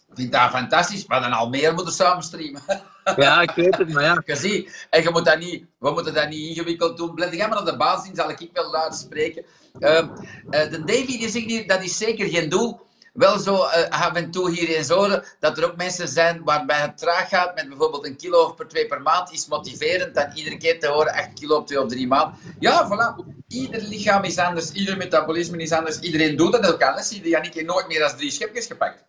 Ik 0.09 0.14
vind 0.14 0.33
dat 0.33 0.50
fantastisch. 0.50 1.07
Maar 1.07 1.21
dan 1.21 1.33
al 1.33 1.49
meer 1.49 1.75
moeten 1.75 1.95
samenstreamen. 1.95 2.62
Ja, 3.17 3.40
ik 3.40 3.50
weet 3.50 3.78
het, 3.78 3.93
maar 3.93 4.02
ja. 4.02 4.23
Je 4.25 4.37
ziet, 4.37 4.87
en 4.90 5.02
je 5.02 5.11
moet 5.11 5.25
dat 5.25 5.38
niet, 5.38 5.64
we 5.78 5.90
moeten 5.90 6.14
dat 6.14 6.28
niet 6.28 6.49
ingewikkeld 6.49 6.97
doen. 6.97 7.14
Blijf 7.14 7.35
jij 7.35 7.49
maar 7.49 7.59
op 7.59 7.67
de 7.67 7.76
basis 7.76 8.05
zien, 8.05 8.14
zal 8.14 8.31
ik 8.31 8.50
wel 8.52 8.71
luid 8.71 8.95
spreken. 8.95 9.45
Ehm, 9.78 10.09
eh, 10.50 10.71
de 10.71 10.85
Davy 10.85 11.19
die 11.19 11.28
zegt 11.28 11.47
hier, 11.47 11.67
dat 11.67 11.83
is 11.83 11.97
zeker 11.97 12.28
geen 12.28 12.49
doel. 12.49 12.81
wel 13.12 13.38
zo 13.38 13.55
uh, 13.55 13.88
af 13.88 14.12
en 14.12 14.31
toe 14.31 14.50
hier 14.50 14.76
in 14.76 14.85
Zoren 14.85 15.25
dat 15.40 15.59
er 15.59 15.64
ook 15.64 15.76
mensen 15.76 16.09
zijn 16.09 16.45
waarbij 16.45 16.81
het 16.81 16.99
traag 16.99 17.28
gaat 17.28 17.55
met 17.55 17.69
bijvoorbeeld 17.69 18.07
een 18.07 18.17
kilo 18.17 18.45
of 18.45 18.55
per 18.55 18.69
twee 18.69 18.87
per 18.87 19.02
maand 19.02 19.33
is 19.33 19.47
motiverend 19.47 20.14
dan 20.14 20.31
iedere 20.35 20.57
keer 20.57 20.81
te 20.81 20.88
horen 20.88 21.12
8 21.12 21.33
kilo 21.33 21.57
op 21.57 21.67
twee 21.67 21.83
of 21.83 21.88
drie 21.88 22.07
maanden. 22.07 22.38
Ja, 22.59 22.88
voilà. 22.88 23.38
Ieder 23.49 23.83
lichaam 23.83 24.25
is 24.25 24.38
anders, 24.38 24.73
ieder 24.73 24.97
metabolisme 24.97 25.57
is 25.57 25.73
anders, 25.73 25.99
iedereen 26.00 26.37
doet 26.37 26.52
dat 26.52 26.73
ook 26.73 26.83
anders. 26.83 27.09
Zie 27.09 27.37
heeft 27.37 27.67
nooit 27.67 27.88
meer 27.88 27.99
dan 27.99 28.17
drie 28.17 28.31
schepjes 28.31 28.67
gepakt. 28.67 29.05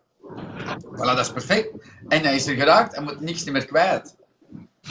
Voilà, 1.00 1.16
dat 1.16 1.20
is 1.20 1.32
perfect. 1.32 1.70
En 2.08 2.24
hij 2.24 2.36
is 2.36 2.48
er 2.48 2.56
geraakt 2.56 2.94
en 2.94 3.04
moet 3.04 3.22
niks 3.22 3.44
meer 3.44 3.66
kwijt. 3.66 4.16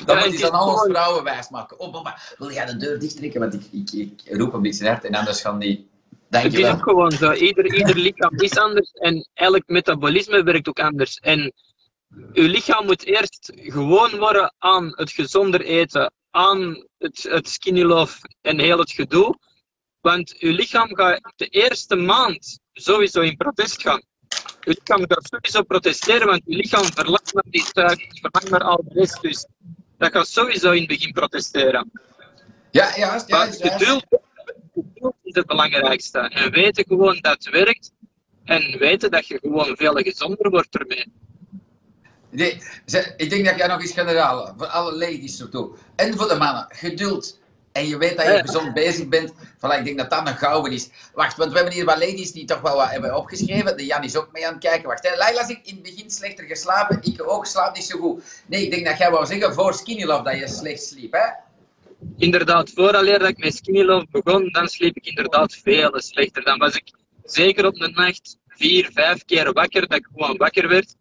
Dat 0.05 0.17
ja, 0.17 0.25
moet 0.25 0.41
hij 0.41 0.51
dan 0.51 0.51
alle 0.51 0.91
vrouwen 0.91 1.25
wijsmaken. 1.25 1.79
Oh, 1.79 1.93
mama, 1.93 2.19
wil 2.39 2.53
jij 2.53 2.67
de 2.67 2.77
deur 2.77 2.99
dichttrekken? 2.99 3.41
Want 3.41 3.55
ik, 3.55 3.63
ik, 3.73 3.93
ik 3.93 4.37
roep 4.37 4.53
een 4.53 4.63
beetje 4.63 4.89
hard 4.89 5.05
en 5.05 5.15
anders 5.15 5.41
gaan 5.41 5.59
die... 5.59 5.89
Het 6.31 6.55
is 6.55 6.67
ook 6.67 6.83
gewoon 6.83 7.13
zo. 7.13 7.33
Ieder, 7.33 7.75
ieder 7.75 7.97
lichaam 7.97 8.41
is 8.41 8.59
anders 8.59 8.91
en 8.93 9.29
elk 9.35 9.63
metabolisme 9.67 10.43
werkt 10.43 10.69
ook 10.69 10.81
anders. 10.81 11.19
En 11.19 11.53
uw 12.33 12.47
lichaam 12.47 12.87
moet 12.87 13.05
eerst 13.05 13.53
gewoon 13.55 14.19
worden 14.19 14.55
aan 14.59 14.93
het 14.95 15.11
gezonder 15.11 15.61
eten, 15.61 16.13
aan 16.31 16.87
het, 16.99 17.23
het 17.23 17.49
skinny 17.49 17.83
love 17.83 18.19
en 18.41 18.59
heel 18.59 18.79
het 18.79 18.93
gedoe. 18.93 19.39
Want 20.01 20.39
uw 20.39 20.53
lichaam 20.53 20.97
gaat 20.97 21.33
de 21.37 21.47
eerste 21.47 21.97
maand 21.97 22.59
sowieso 22.73 23.21
in 23.21 23.37
protest 23.37 23.83
gaan. 23.83 24.03
Uw 24.65 24.73
lichaam 24.79 25.05
gaat 25.09 25.29
sowieso 25.29 25.63
protesteren, 25.63 26.27
want 26.27 26.43
uw 26.45 26.57
lichaam 26.57 26.85
verlangt 26.85 27.35
naar 27.35 27.45
die 27.47 27.65
suiker, 27.73 28.09
verlangt 28.21 28.51
naar 28.51 28.63
al 28.63 28.85
de 28.85 29.01
rest. 29.01 29.21
Dus 29.21 29.47
dat 29.99 30.13
gaat 30.13 30.29
sowieso 30.29 30.71
in 30.71 30.79
het 30.79 30.89
begin 30.89 31.13
protesteren. 31.13 31.91
Ja, 32.71 32.97
ja, 32.97 33.25
ja. 33.27 33.47
Geduld, 33.51 34.05
geduld 34.75 35.15
is 35.23 35.35
het 35.35 35.47
belangrijkste. 35.47 36.19
En 36.19 36.51
weten 36.51 36.85
gewoon 36.87 37.19
dat 37.21 37.33
het 37.33 37.51
werkt. 37.51 37.93
En 38.45 38.79
weten 38.79 39.11
dat 39.11 39.27
je 39.27 39.39
gewoon 39.39 39.77
veel 39.77 39.95
gezonder 39.95 40.51
wordt 40.51 40.79
ermee. 40.79 41.13
Nee, 42.39 42.63
ik 43.17 43.31
denk 43.31 43.45
dat 43.45 43.57
jij 43.57 43.67
nog 43.67 43.81
eens 43.81 43.93
generaal, 43.93 44.55
voor 44.57 44.67
alle 44.67 44.93
ladies 44.93 45.37
toe. 45.51 45.75
En 45.97 46.17
voor 46.17 46.29
de 46.29 46.35
mannen, 46.35 46.67
geduld. 46.69 47.39
En 47.73 47.87
je 47.87 47.99
weet 47.99 48.17
dat 48.17 48.27
je 48.27 48.43
gezond 48.45 48.75
bezig 48.75 49.09
bent. 49.09 49.33
Voilà, 49.33 49.79
ik 49.79 49.85
denk 49.85 49.99
dat 49.99 50.11
dat 50.11 50.29
een 50.29 50.37
gouden 50.37 50.73
is. 50.73 50.89
Wacht, 51.15 51.37
want 51.37 51.51
we 51.51 51.57
hebben 51.57 51.75
hier 51.75 51.85
wat 51.85 51.99
ladies 51.99 52.33
die 52.33 52.45
toch 52.45 52.61
wel 52.61 52.77
wat 52.77 52.91
hebben 52.91 53.17
opgeschreven. 53.17 53.77
De 53.77 53.87
Jan 53.87 54.05
is 54.05 54.17
ook 54.17 54.33
mee 54.33 54.47
aan 54.47 54.53
het 54.53 54.63
kijken. 54.63 54.89
Wacht, 54.89 55.09
hè. 55.09 55.17
Laila 55.17 55.47
zegt 55.47 55.67
in 55.67 55.75
het 55.75 55.83
begin 55.83 56.11
slechter 56.11 56.45
geslapen. 56.45 56.99
Ik 57.03 57.31
ook, 57.31 57.47
slaap 57.47 57.75
niet 57.75 57.85
zo 57.85 57.99
goed. 57.99 58.23
Nee, 58.47 58.63
ik 58.63 58.71
denk 58.71 58.87
dat 58.87 58.99
jij 58.99 59.11
wou 59.11 59.27
zeggen 59.27 59.55
voor 59.55 59.75
Skinny 59.75 60.05
Love 60.05 60.23
dat 60.23 60.39
je 60.39 60.49
slecht 60.49 60.83
sliep, 60.83 61.13
hè? 61.13 61.27
Inderdaad, 62.17 62.71
vooraleer 62.71 63.19
dat 63.19 63.29
ik 63.29 63.39
met 63.39 63.57
Skinny 63.57 63.83
Love 63.83 64.07
begon, 64.11 64.53
dan 64.53 64.69
sliep 64.69 64.97
ik 64.97 65.07
inderdaad 65.07 65.55
veel 65.63 66.01
slechter. 66.01 66.45
Dan 66.45 66.59
was 66.59 66.75
ik 66.75 66.93
zeker 67.25 67.67
op 67.67 67.75
de 67.75 67.89
nacht 67.89 68.37
vier, 68.49 68.91
vijf 68.93 69.25
keer 69.25 69.53
wakker, 69.53 69.89
dat 69.89 69.99
ik 69.99 70.09
gewoon 70.15 70.37
wakker 70.37 70.69
werd. 70.69 70.95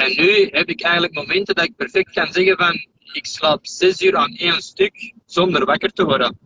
En 0.00 0.12
nu 0.16 0.48
heb 0.50 0.68
ik 0.68 0.82
eigenlijk 0.82 1.14
momenten 1.14 1.54
dat 1.54 1.64
ik 1.64 1.76
perfect 1.76 2.12
kan 2.12 2.32
zeggen 2.32 2.56
van 2.56 2.72
ik 3.12 3.26
slaap 3.26 3.66
zes 3.66 4.02
uur 4.02 4.16
aan 4.16 4.34
één 4.34 4.62
stuk 4.62 5.12
zonder 5.26 5.64
wakker 5.64 5.92
te 5.92 6.04
worden. 6.04 6.38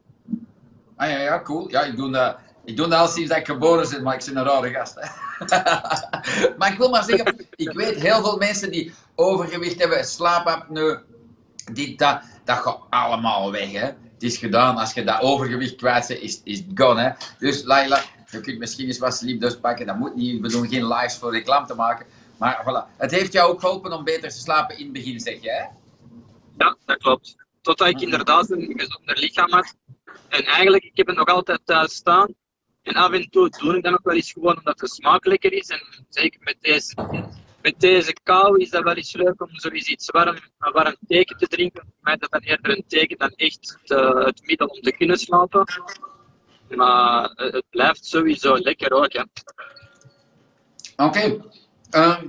Ah 0.96 1.10
ja, 1.10 1.18
ja, 1.18 1.42
cool. 1.42 1.70
Ja, 1.70 1.82
ik 1.82 1.96
doe 1.96 2.10
dat, 2.10 2.36
ik 2.64 2.76
doe 2.76 2.88
dat 2.88 2.98
al 2.98 3.08
sinds 3.08 3.36
ik 3.36 3.46
geboren 3.46 3.90
ben, 3.90 4.02
maar 4.02 4.14
ik 4.14 4.24
ben 4.24 4.36
een 4.36 4.44
rare 4.44 4.70
gast. 4.70 4.94
Maar 6.58 6.72
ik 6.72 6.78
wil 6.78 6.90
maar 6.90 7.04
zeggen, 7.04 7.46
ik 7.54 7.72
weet 7.72 7.94
heel 7.94 8.22
veel 8.22 8.36
mensen 8.36 8.70
die 8.70 8.92
overgewicht 9.14 9.80
hebben, 9.80 10.04
slaapapneu, 10.04 10.96
die, 11.72 11.96
dat, 11.96 12.20
dat 12.44 12.58
gaat 12.58 12.78
allemaal 12.90 13.52
weg. 13.52 13.72
Hè. 13.72 13.86
Het 14.14 14.22
is 14.22 14.36
gedaan. 14.36 14.76
Als 14.76 14.92
je 14.92 15.04
dat 15.04 15.20
overgewicht 15.20 15.76
kwijt 15.76 16.06
bent, 16.06 16.20
is, 16.20 16.40
is 16.44 16.58
het 16.58 16.66
gone. 16.74 17.02
Hè. 17.02 17.10
Dus 17.38 17.62
Laila, 17.62 18.02
je 18.30 18.40
kunt 18.40 18.58
misschien 18.58 18.86
eens 18.86 18.98
wat 18.98 19.16
sleepdose 19.16 19.60
pakken. 19.60 19.86
Dat 19.86 19.98
moet 19.98 20.14
niet. 20.14 20.40
We 20.40 20.48
doen 20.48 20.68
geen 20.68 20.86
lives 20.86 21.16
voor 21.16 21.32
reclame 21.32 21.66
te 21.66 21.74
maken. 21.74 22.06
Maar 22.44 22.62
voilà. 22.62 22.96
Het 22.96 23.10
heeft 23.10 23.32
jou 23.32 23.52
ook 23.52 23.60
geholpen 23.60 23.92
om 23.92 24.04
beter 24.04 24.30
te 24.30 24.38
slapen 24.38 24.78
in 24.78 24.84
het 24.84 24.92
begin, 24.92 25.20
zeg 25.20 25.42
je, 25.42 25.50
hè? 25.50 25.64
Ja, 26.58 26.76
dat 26.84 26.98
klopt. 26.98 27.36
Totdat 27.60 27.88
ik 27.88 28.00
inderdaad 28.00 28.50
een 28.50 28.74
gezonder 28.76 29.18
lichaam 29.18 29.50
had. 29.50 29.74
En 30.28 30.44
eigenlijk, 30.44 30.84
ik 30.84 30.96
heb 30.96 31.06
het 31.06 31.16
nog 31.16 31.26
altijd 31.26 31.60
thuis 31.64 31.94
staan. 31.94 32.34
En 32.82 32.94
af 32.94 33.12
en 33.12 33.30
toe 33.30 33.48
doe 33.48 33.76
ik 33.76 33.82
dat 33.82 33.92
nog 33.92 34.02
wel 34.02 34.14
eens 34.14 34.32
gewoon 34.32 34.58
omdat 34.58 34.78
de 34.78 34.88
smaak 34.88 35.24
lekker 35.24 35.52
is. 35.52 35.68
En 35.68 35.80
zeker 36.08 36.40
met 36.42 36.56
deze, 36.60 36.94
met 37.62 37.80
deze 37.80 38.16
kou 38.22 38.60
is 38.60 38.70
dat 38.70 38.82
wel 38.82 38.94
eens 38.94 39.12
leuk 39.12 39.42
om 39.42 39.48
zoiets 39.52 39.88
iets 39.88 40.10
warm, 40.10 40.36
een 40.58 40.72
warm 40.72 40.96
teken 41.06 41.36
te 41.36 41.46
drinken. 41.46 41.82
Voor 41.82 41.92
mij 42.00 42.14
is 42.14 42.20
dat 42.20 42.30
dan 42.30 42.40
eerder 42.40 42.76
een 42.76 42.84
teken 42.86 43.18
dan 43.18 43.32
echt 43.36 43.78
het, 43.82 44.24
het 44.24 44.46
middel 44.46 44.66
om 44.66 44.80
te 44.80 44.92
kunnen 44.92 45.18
slapen. 45.18 45.66
Maar 46.68 47.30
het 47.34 47.64
blijft 47.70 48.06
sowieso 48.06 48.58
lekker 48.58 48.92
ook. 48.92 49.04
Oké. 49.04 49.26
Okay. 50.96 51.40
Ehm, 51.94 52.28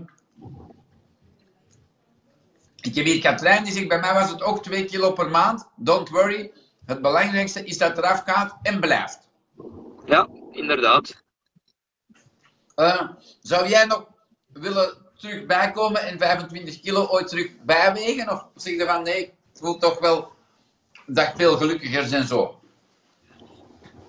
ik 2.82 2.96
heb 2.96 3.06
hier 3.06 3.22
Katrijn, 3.22 3.64
die 3.64 3.74
zegt, 3.74 3.88
bij 3.88 4.00
mij 4.00 4.14
was 4.14 4.30
het 4.30 4.42
ook 4.42 4.64
2 4.64 4.86
kilo 4.86 5.12
per 5.12 5.30
maand. 5.30 5.70
Don't 5.76 6.10
worry. 6.10 6.52
Het 6.86 7.02
belangrijkste 7.02 7.64
is 7.64 7.78
dat 7.78 7.90
het 7.90 7.98
eraf 7.98 8.24
gaat 8.26 8.58
en 8.62 8.80
blijft. 8.80 9.20
Ja, 10.06 10.28
inderdaad. 10.52 11.24
Uh, 12.76 13.10
zou 13.42 13.68
jij 13.68 13.86
nog 13.86 14.08
willen 14.54 14.98
terug 15.18 15.46
bijkomen 15.46 16.02
en 16.02 16.18
25 16.18 16.80
kilo 16.80 17.08
ooit 17.08 17.28
terug 17.28 17.52
bijwegen? 17.62 18.32
Of 18.32 18.48
zeg 18.56 18.74
je 18.74 18.86
van 18.86 19.04
nee, 19.04 19.22
ik 19.22 19.34
voel 19.54 19.78
toch 19.78 20.00
wel 20.00 20.32
dat 21.06 21.28
ik 21.28 21.34
veel 21.36 21.58
gelukkiger 21.58 22.10
ben 22.10 22.28
zo? 22.28 22.60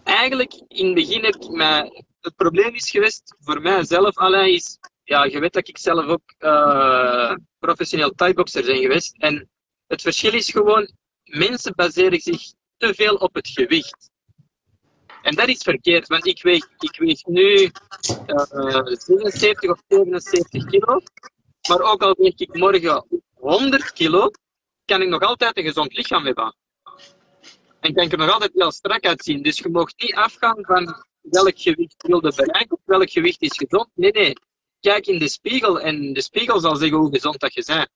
Eigenlijk, 0.04 0.54
in 0.68 0.86
het 0.86 0.94
begin 0.94 1.24
heb 1.24 1.34
ik 1.34 1.50
mij... 1.50 2.04
Het 2.20 2.36
probleem 2.36 2.74
is 2.74 2.90
geweest, 2.90 3.36
voor 3.40 3.60
mijzelf 3.60 4.16
alleen, 4.16 4.54
is 4.54 4.78
ja, 5.06 5.24
je 5.24 5.40
weet 5.40 5.52
dat 5.52 5.68
ik 5.68 5.78
zelf 5.78 6.06
ook 6.06 6.34
uh, 6.38 7.34
professioneel 7.58 8.10
thaiboxer 8.10 8.64
ben 8.64 8.80
geweest. 8.80 9.16
En 9.16 9.48
het 9.86 10.02
verschil 10.02 10.32
is 10.32 10.50
gewoon, 10.50 10.90
mensen 11.24 11.74
baseren 11.74 12.20
zich 12.20 12.42
te 12.76 12.94
veel 12.94 13.14
op 13.14 13.34
het 13.34 13.48
gewicht. 13.48 14.10
En 15.22 15.34
dat 15.34 15.48
is 15.48 15.62
verkeerd, 15.62 16.06
want 16.06 16.26
ik 16.26 16.42
weeg, 16.42 16.68
ik 16.78 16.98
weeg 16.98 17.24
nu 17.24 17.70
uh, 18.28 18.84
77 18.84 19.70
of 19.70 19.82
77 19.88 20.64
kilo. 20.64 21.00
Maar 21.68 21.80
ook 21.80 22.02
al 22.02 22.14
weeg 22.18 22.38
ik 22.38 22.54
morgen 22.54 23.06
100 23.34 23.92
kilo, 23.92 24.30
kan 24.84 25.02
ik 25.02 25.08
nog 25.08 25.22
altijd 25.22 25.56
een 25.56 25.64
gezond 25.64 25.96
lichaam 25.96 26.24
hebben. 26.24 26.56
En 27.80 27.94
kan 27.94 28.04
ik 28.04 28.12
er 28.12 28.18
nog 28.18 28.32
altijd 28.32 28.52
heel 28.54 28.72
strak 28.72 29.04
uitzien. 29.04 29.42
Dus 29.42 29.58
je 29.58 29.68
mag 29.68 29.88
niet 29.96 30.14
afgaan 30.14 30.64
van 30.64 31.04
welk 31.20 31.58
gewicht 31.58 32.06
wilde 32.06 32.32
bereiken 32.36 32.76
of 32.76 32.82
welk 32.84 33.10
gewicht 33.10 33.42
is 33.42 33.56
gezond. 33.56 33.88
Nee, 33.94 34.10
nee 34.10 34.34
kijk 34.90 35.06
in 35.06 35.18
de 35.18 35.28
spiegel 35.28 35.80
en 35.80 36.12
de 36.12 36.22
spiegel 36.22 36.60
zal 36.60 36.76
zeggen 36.76 36.98
hoe 36.98 37.10
gezond 37.10 37.40
dat 37.40 37.54
je 37.54 37.64
bent. 37.66 37.88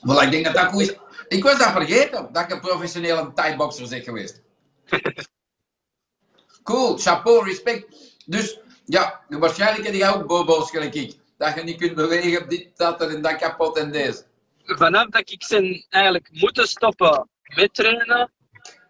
Wel, 0.00 0.22
ik 0.22 0.30
denk 0.30 0.44
dat 0.44 0.54
dat 0.54 0.66
goed 0.66 0.80
is. 0.80 0.96
Ik 1.28 1.42
was 1.42 1.58
dat 1.58 1.70
vergeten, 1.70 2.28
dat 2.32 2.42
ik 2.42 2.50
een 2.50 2.60
professionele 2.60 3.32
thai-boxer 3.34 3.88
ben 3.88 4.02
geweest. 4.02 4.40
cool, 6.62 6.98
chapeau, 6.98 7.44
respect. 7.44 7.86
Dus, 8.26 8.58
ja, 8.84 9.24
waarschijnlijk 9.28 9.86
heb 9.86 9.94
je 9.94 10.14
ook 10.14 10.26
bobo's 10.26 10.70
gelijk 10.70 10.94
ik. 10.94 11.16
Dat 11.38 11.54
je 11.54 11.62
niet 11.62 11.78
kunt 11.78 11.94
bewegen, 11.94 12.48
dit, 12.48 12.76
dat 12.76 13.00
er 13.00 13.14
en 13.14 13.22
dat 13.22 13.36
kapot 13.36 13.76
en 13.78 13.92
deze. 13.92 14.24
Vanaf 14.64 15.08
dat 15.08 15.30
ik 15.30 15.44
zijn 15.44 15.86
eigenlijk 15.88 16.28
moeten 16.32 16.68
stoppen 16.68 17.28
met 17.54 17.74
trainen, 17.74 18.32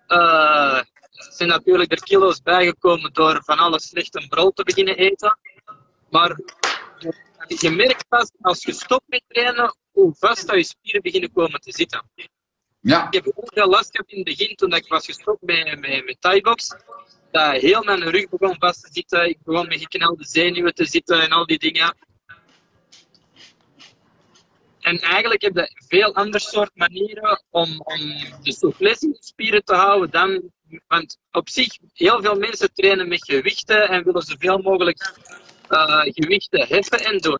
uh, 0.08 0.80
zijn 1.12 1.48
natuurlijk 1.48 1.92
er 1.92 2.02
kilo's 2.02 2.42
bijgekomen 2.42 3.12
door 3.12 3.42
van 3.44 3.58
alles 3.58 3.88
slecht 3.88 4.14
een 4.14 4.28
brood 4.28 4.56
te 4.56 4.62
beginnen 4.62 4.96
eten. 4.96 5.38
Maar 6.12 6.38
je 7.46 7.70
merkt 7.70 8.08
pas 8.08 8.30
als 8.40 8.62
je 8.62 8.72
stopt 8.72 9.04
met 9.06 9.22
trainen 9.28 9.76
hoe 9.90 10.14
vast 10.18 10.46
dat 10.46 10.56
je 10.56 10.64
spieren 10.64 11.02
beginnen 11.02 11.32
komen 11.32 11.60
te 11.60 11.72
zitten. 11.72 12.10
Ja. 12.80 13.06
Ik 13.06 13.14
heb 13.14 13.24
heel 13.24 13.48
veel 13.54 13.68
last 13.68 13.90
gehad 13.90 14.10
in 14.10 14.16
het 14.16 14.24
begin 14.24 14.56
toen 14.56 14.74
ik 14.74 14.88
was 14.88 15.04
gestopt 15.04 15.42
met, 15.42 15.80
met, 15.80 16.04
met 16.04 16.16
Thai-box. 16.20 16.76
Dat 17.30 17.52
heel 17.56 17.82
mijn 17.82 18.10
rug 18.10 18.28
begon 18.28 18.56
vast 18.58 18.82
te 18.82 18.88
zitten. 18.92 19.28
Ik 19.28 19.38
begon 19.42 19.68
met 19.68 19.78
geknelde 19.80 20.24
zenuwen 20.24 20.74
te 20.74 20.84
zitten 20.84 21.22
en 21.22 21.30
al 21.30 21.46
die 21.46 21.58
dingen. 21.58 21.96
En 24.80 24.98
eigenlijk 25.00 25.42
heb 25.42 25.56
je 25.56 25.82
veel 25.88 26.14
andere 26.14 26.44
soort 26.44 26.70
manieren 26.74 27.44
om, 27.50 27.80
om 27.80 28.00
de 28.42 28.52
souplesse 28.52 29.06
in 29.06 29.12
de 29.12 29.24
spieren 29.24 29.64
te 29.64 29.74
houden 29.74 30.10
dan... 30.10 30.50
Want 30.86 31.18
op 31.30 31.48
zich, 31.48 31.78
heel 31.92 32.22
veel 32.22 32.34
mensen 32.34 32.74
trainen 32.74 33.08
met 33.08 33.24
gewichten 33.24 33.88
en 33.88 34.04
willen 34.04 34.22
zoveel 34.22 34.58
mogelijk 34.58 35.14
gewichten 36.12 36.66
heffen 36.68 37.04
en 37.04 37.18
doen. 37.18 37.38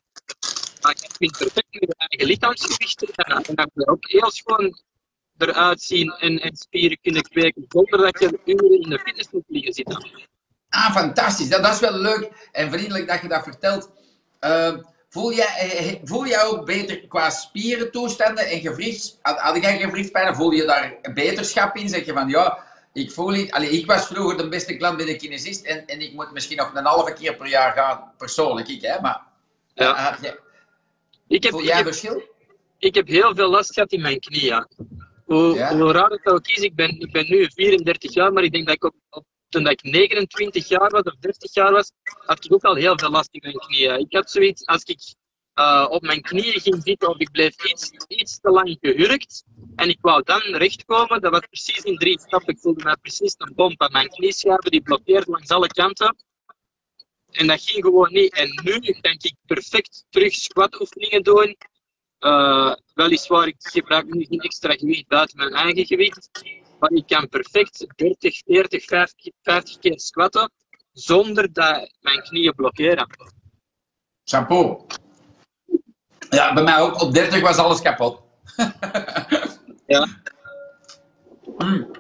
Maar 0.81 0.97
je 1.01 1.09
kunt 1.19 1.39
perfect 1.39 1.67
met 1.71 1.81
je 1.81 1.95
eigen 1.97 2.27
lichaamsgewichten 2.27 3.09
en 3.09 3.55
dan 3.55 3.71
kun 3.75 3.85
je 3.85 3.87
ook 3.87 4.09
heel 4.09 4.31
schoon 4.31 4.83
eruit 5.39 5.83
zien 5.83 6.11
en, 6.11 6.41
en 6.41 6.57
spieren 6.57 6.99
kunnen 7.03 7.23
kweken 7.23 7.65
zonder 7.69 7.99
dat 7.99 8.21
je 8.21 8.41
uren 8.45 8.81
in 8.81 8.91
de 8.91 8.99
fitness 8.99 9.31
moet 9.31 9.45
liggen 9.47 9.73
zitten. 9.73 10.29
Ah, 10.69 10.93
fantastisch. 10.93 11.49
Dat, 11.49 11.73
is 11.73 11.81
wel 11.81 11.99
leuk 11.99 12.49
en 12.53 12.71
vriendelijk 12.71 13.09
dat 13.09 13.21
je 13.21 13.29
dat 13.29 13.43
vertelt. 13.43 13.91
Uh, 14.41 14.77
voel, 15.09 15.33
jij, 15.33 15.55
eh, 15.59 15.91
eh, 15.91 15.99
voel 16.05 16.27
jij 16.27 16.45
ook 16.45 16.67
beter 16.67 17.07
qua 17.07 17.31
spierentoestanden 17.31 18.47
en 18.47 18.61
gewrichts? 18.61 19.19
Had, 19.23 19.39
had 19.39 19.63
jij 19.63 19.79
gewrichtspijn? 19.79 20.35
Voel 20.35 20.51
je 20.51 20.65
daar 20.65 20.99
beterschap 21.15 21.77
in? 21.77 21.89
Zeg 21.89 22.05
je 22.05 22.13
van 22.13 22.29
ja, 22.29 22.65
ik 22.93 23.11
voel 23.13 23.29
niet... 23.29 23.53
Allee, 23.53 23.71
ik 23.71 23.87
was 23.87 24.07
vroeger 24.07 24.37
de 24.37 24.49
beste 24.49 24.77
klant 24.77 24.97
bij 24.97 25.07
de 25.07 25.17
kinesist 25.17 25.65
en, 25.65 25.87
en 25.87 26.01
ik 26.01 26.13
moet 26.13 26.33
misschien 26.33 26.57
nog 26.57 26.75
een 26.75 26.85
halve 26.85 27.13
keer 27.13 27.37
per 27.37 27.47
jaar 27.47 27.73
gaan, 27.73 28.13
persoonlijk, 28.19 28.69
ik, 28.69 28.83
hè. 28.83 29.01
Maar 29.01 29.23
Ja. 29.75 30.19
jij- 30.21 30.39
Ik 31.29 31.43
heb, 31.43 31.53
voel 31.53 31.61
ik, 31.61 31.67
jij 31.67 31.77
heb, 31.77 31.87
verschil? 31.87 32.23
ik 32.79 32.95
heb 32.95 33.09
heel 33.09 33.35
veel 33.35 33.51
last 33.51 33.73
gehad 33.73 33.93
in 33.93 34.01
mijn 34.01 34.21
knieën. 34.21 34.67
Hoe, 35.25 35.55
Ja? 35.55 35.77
hoe 35.77 35.93
raar 35.93 36.11
het 36.11 36.27
ook 36.27 36.47
is, 36.47 36.63
ik 36.63 36.75
ben, 36.75 37.01
ik 37.01 37.13
ben 37.13 37.27
nu 37.31 37.51
34 37.55 38.13
jaar, 38.15 38.33
maar 38.33 38.43
ik 38.43 38.53
denk 38.53 38.67
dat 38.67 38.75
ik 38.75 38.85
op, 38.85 38.95
op, 39.11 39.25
toen 39.49 39.63
dat 39.63 39.73
ik 39.73 39.83
29 39.83 40.69
jaar 40.69 40.91
was 40.91 41.03
of 41.03 41.15
30 41.21 41.55
jaar 41.55 41.73
was, 41.73 41.93
had 42.27 42.45
ik 42.45 42.53
ook 42.53 42.63
al 42.65 42.75
heel 42.75 42.99
veel 42.99 43.11
last 43.11 43.29
in 43.33 43.41
mijn 43.43 43.59
knieën. 43.59 43.99
Ik 43.99 44.13
had 44.15 44.31
zoiets, 44.31 44.67
als 44.67 44.83
ik 44.85 45.15
eh, 45.55 45.87
op 45.91 46.03
mijn 46.03 46.21
knieën 46.21 46.61
ging 46.61 46.83
zitten 46.83 47.09
of 47.09 47.19
ik 47.19 47.31
bleef 47.31 47.65
iets, 47.65 47.91
iets 48.09 48.41
te 48.41 48.51
lang 48.51 48.77
gehurkt 48.81 49.45
en 49.77 49.89
ik 49.89 49.99
wou 50.01 50.23
dan 50.23 50.41
rechtkomen, 50.41 51.21
dat 51.21 51.31
was 51.31 51.47
precies 51.51 51.85
in 51.85 51.97
drie 51.97 52.21
stappen. 52.21 52.55
Ik 52.55 52.61
voelde 52.61 52.85
mij 52.85 52.97
precies 52.97 53.35
een 53.39 53.53
bom 53.55 53.75
aan 53.77 53.93
mijn 53.93 54.09
knieschijven, 54.09 54.71
die 54.71 54.83
blokkeerde 54.83 55.31
langs 55.31 55.49
alle 55.49 55.67
kanten. 55.67 56.17
En 57.31 57.47
dat 57.47 57.63
ging 57.63 57.85
gewoon 57.85 58.13
niet. 58.13 58.35
En 58.35 58.49
nu 58.65 58.79
kan 59.01 59.13
ik 59.13 59.35
perfect 59.47 60.05
terug 60.11 60.35
squat 60.35 60.81
oefeningen 60.81 61.23
doen. 61.23 61.57
Eh, 62.19 62.75
weliswaar, 62.95 63.47
ik 63.47 63.57
gebruik 63.59 64.15
nu 64.15 64.25
geen 64.25 64.41
extra 64.41 64.73
gewicht 64.73 65.07
buiten 65.07 65.37
mijn 65.37 65.53
eigen 65.53 65.87
gewicht. 65.87 66.31
Maar 66.79 66.93
ik 66.93 67.07
kan 67.07 67.29
perfect 67.29 67.87
30, 67.97 68.43
40, 68.45 68.85
50, 68.85 69.33
50 69.43 69.79
keer 69.79 70.01
squatten 70.01 70.51
zonder 70.93 71.53
dat 71.53 71.93
mijn 72.01 72.23
knieën 72.23 72.55
blokkeren. 72.55 73.07
Chapeau. 74.25 74.87
Ja, 76.33 76.53
bij 76.53 76.63
mij 76.63 76.81
ook. 76.81 77.01
Op 77.01 77.15
30 77.15 77.41
was 77.41 77.57
alles 77.57 77.81
kapot. 77.81 78.21
Ja. 79.87 80.09
Mm. 81.59 81.91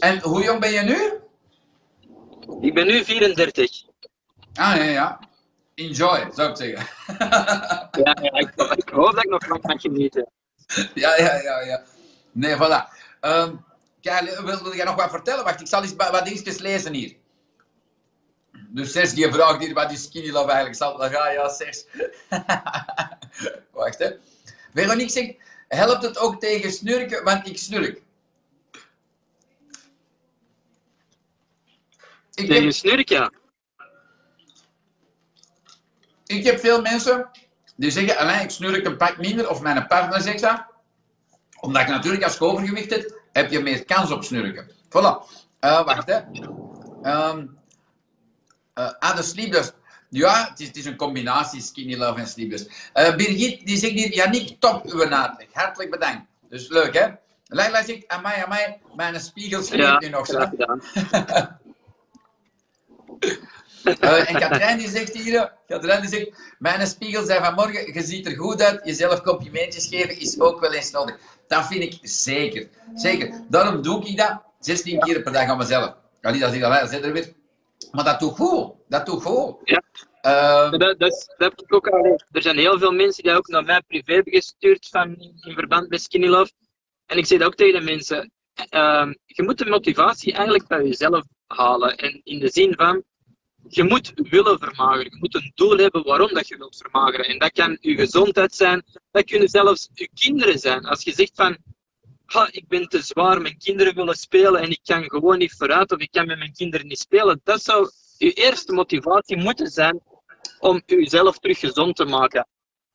En 0.00 0.20
hoe 0.20 0.42
jong 0.42 0.60
ben 0.60 0.72
je 0.72 0.80
nu? 0.80 1.12
Ik 2.60 2.74
ben 2.74 2.86
nu 2.86 3.04
34. 3.04 3.82
Ah, 4.54 4.76
ja, 4.76 4.82
ja. 4.82 5.18
Enjoy, 5.74 6.28
zou 6.34 6.50
ik 6.50 6.56
zeggen. 6.56 6.86
Ja, 8.04 8.16
ja 8.22 8.32
ik, 8.32 8.52
ik 8.76 8.88
hoop 8.88 9.14
dat 9.14 9.24
ik 9.24 9.30
nog 9.30 9.48
lang 9.48 9.62
mag 9.62 9.80
genieten. 9.80 10.30
ja, 10.94 11.16
ja, 11.16 11.34
ja, 11.34 11.60
ja. 11.60 11.82
Nee, 12.32 12.56
voilà. 12.56 12.88
Ehm 13.20 13.54
kijk, 14.00 14.40
wil, 14.40 14.62
wil 14.62 14.74
jij 14.74 14.84
nog 14.84 14.94
wat 14.94 15.10
vertellen? 15.10 15.44
Wacht, 15.44 15.60
ik 15.60 15.66
zal 15.66 15.82
eens 15.82 15.94
wat 15.96 16.24
dingetjes 16.24 16.58
lezen 16.58 16.92
hier. 16.92 17.16
Dus 18.72 18.92
Serge 18.92 19.14
die 19.14 19.32
vraagt 19.32 19.64
hier 19.64 19.74
wat 19.74 19.92
is 19.92 20.02
skinny 20.02 20.30
love 20.30 20.46
eigenlijk. 20.46 20.76
Zal 20.76 20.96
dat 20.96 21.12
gaan? 21.12 21.32
Ja, 21.32 21.48
Serge. 21.48 21.84
Wacht, 23.72 23.98
hè. 23.98 24.10
Veronique 24.74 25.10
zegt, 25.10 25.34
helpt 25.68 26.02
het 26.02 26.18
ook 26.18 26.40
tegen 26.40 26.72
snurken? 26.72 27.24
Want 27.24 27.48
ik 27.48 27.58
snurk. 27.58 28.02
Ik 32.34 32.46
Tegen 32.46 32.62
heb, 32.62 32.72
snurk, 32.72 33.08
ja. 33.08 33.32
ik 36.26 36.44
heb 36.44 36.58
veel 36.60 36.80
mensen 36.80 37.30
die 37.76 37.90
zeggen, 37.90 38.18
Alain, 38.18 38.42
ik 38.42 38.50
snurk 38.50 38.86
een 38.86 38.96
pak 38.96 39.18
minder. 39.18 39.50
Of 39.50 39.60
mijn 39.60 39.86
partner 39.86 40.20
zegt 40.20 40.40
dat. 40.40 40.64
Omdat 41.60 41.82
ik 41.82 41.88
natuurlijk 41.88 42.24
als 42.24 42.34
je 42.34 42.44
overgewicht 42.44 42.90
hebt, 42.90 43.14
heb 43.32 43.50
je 43.50 43.60
meer 43.60 43.84
kans 43.84 44.10
op 44.10 44.24
snurken. 44.24 44.70
Voilà. 44.70 45.28
Eh, 45.60 45.84
wacht, 45.84 46.06
hè. 46.06 46.20
Ehm 47.02 47.46
eh, 48.86 48.92
ah, 48.98 49.16
de 49.16 49.22
sleepless. 49.22 49.72
Ja, 50.08 50.48
het 50.50 50.60
is, 50.60 50.66
het 50.66 50.76
is 50.76 50.84
een 50.84 50.96
combinatie 50.96 51.62
skinny 51.62 51.96
love 51.96 52.20
en 52.20 52.26
sleepless. 52.26 52.90
Eh 52.92 53.16
Birgit, 53.16 53.66
die 53.66 53.76
zegt 53.76 53.92
hier, 53.92 54.14
Yannick, 54.14 54.60
top 54.60 54.84
uw 54.84 55.00
uitleg. 55.00 55.46
Hartelijk 55.52 55.90
bedankt. 55.90 56.26
Dus 56.48 56.68
leuk, 56.68 56.94
hè. 56.94 57.06
Leila 57.44 57.84
zegt, 57.84 58.08
amai, 58.08 58.42
amai, 58.42 58.76
mijn 58.96 59.20
spiegel 59.20 59.62
sliep 59.62 59.80
Ja, 59.80 59.98
nu 59.98 60.08
nog 60.08 60.26
zo. 60.26 60.38
gedaan. 60.38 60.80
Eh, 63.84 64.30
en 64.30 64.38
Katrijn 64.38 64.78
die 64.78 64.88
zegt 64.88 65.14
hier, 65.14 65.52
Katrijn 65.66 66.00
die 66.00 66.10
zegt, 66.10 66.30
mijn 66.58 66.86
spiegel 66.86 67.24
zei 67.24 67.44
vanmorgen, 67.44 67.92
je 67.92 68.02
ziet 68.02 68.26
er 68.26 68.36
goed 68.36 68.62
uit, 68.62 68.80
jezelf 68.84 69.20
complimentjes 69.20 69.86
geven 69.86 70.20
is 70.20 70.40
ook 70.40 70.60
wel 70.60 70.72
eens 70.72 70.90
nodig. 70.90 71.16
Dat 71.48 71.66
vind 71.66 71.82
ik 71.82 71.98
zeker. 72.02 72.68
Zeker. 72.94 73.40
Daarom 73.48 73.82
doe 73.82 74.06
ik 74.06 74.16
dat 74.16 74.42
16 74.58 75.00
keer 75.00 75.22
per 75.22 75.32
dag 75.32 75.48
aan 75.48 75.58
mezelf. 75.58 75.94
Niet 76.20 76.40
dat 76.40 76.52
ik 76.52 76.60
dat 76.60 76.90
zit 76.90 77.04
er 77.04 77.12
weer. 77.12 77.32
Maar 77.90 78.04
dat 78.04 78.20
doet 78.20 78.36
goed. 78.36 78.72
Dat 78.88 79.06
doet 79.06 79.22
goed. 79.22 79.56
Ja. 79.64 79.82
Eh, 80.20 80.70
Maar 80.70 80.78
Dat, 80.78 80.98
dat, 80.98 81.12
is- 81.12 81.26
dat 81.36 81.50
heb 81.50 81.60
ik 81.60 81.74
ook 81.74 81.88
al. 81.88 82.20
Er 82.30 82.42
zijn 82.42 82.58
heel 82.58 82.78
veel 82.78 82.92
mensen 82.92 83.22
die 83.22 83.32
ook 83.32 83.48
naar 83.48 83.64
mij 83.64 83.82
privé 83.86 84.12
hebben 84.14 84.32
gestuurd 84.32 84.88
van, 84.88 85.14
in 85.40 85.54
verband 85.54 85.88
met 85.88 86.02
Skinny 86.02 86.26
Love. 86.28 86.52
En 87.06 87.18
ik 87.18 87.26
zeg 87.26 87.38
dat 87.38 87.46
ook 87.48 87.54
tegen 87.54 87.80
de 87.80 87.86
mensen. 87.86 88.32
ehm, 88.68 89.12
je 89.26 89.42
moet 89.42 89.58
de 89.58 89.66
motivatie 89.66 90.32
eigenlijk 90.32 90.66
bij 90.66 90.84
jezelf 90.84 91.24
halen. 91.46 91.96
En 91.96 92.20
in 92.24 92.38
de 92.38 92.48
zin 92.48 92.74
van, 92.76 93.02
je 93.68 93.82
moet 93.84 94.12
willen 94.14 94.58
vermageren. 94.58 95.10
Je 95.12 95.16
moet 95.18 95.34
een 95.34 95.52
doel 95.54 95.76
hebben 95.76 96.02
waarom 96.04 96.34
dat 96.34 96.48
je 96.48 96.56
wilt 96.56 96.76
vermageren. 96.76 97.24
En 97.26 97.38
dat 97.38 97.52
kan 97.52 97.76
je 97.80 97.94
gezondheid 97.94 98.54
zijn. 98.54 98.84
Dat 99.10 99.24
kunnen 99.24 99.48
zelfs 99.48 99.88
je 99.92 100.08
kinderen 100.14 100.58
zijn. 100.58 100.84
Als 100.84 101.02
je 101.02 101.12
zegt 101.12 101.32
van, 101.34 101.56
ha, 102.32 102.48
ik 102.50 102.68
ben 102.68 102.88
te 102.88 103.02
zwaar, 103.02 103.40
mijn 103.40 103.58
kinderen 103.58 103.94
willen 103.94 104.14
spelen 104.14 104.60
en 104.60 104.70
ik 104.70 104.80
kan 104.82 105.02
gewoon 105.02 105.38
niet 105.38 105.54
vooruit 105.56 105.92
of 105.92 105.98
ik 105.98 106.10
kan 106.10 106.26
met 106.26 106.38
mijn 106.38 106.52
kinderen 106.52 106.86
niet 106.86 106.98
spelen. 106.98 107.40
Dat 107.44 107.62
zou 107.62 107.90
je 108.18 108.32
eerste 108.32 108.72
motivatie 108.72 109.36
moeten 109.36 109.66
zijn 109.66 110.00
om 110.58 110.82
jezelf 110.86 111.38
terug 111.38 111.58
gezond 111.58 111.96
te 111.96 112.04
maken. 112.04 112.46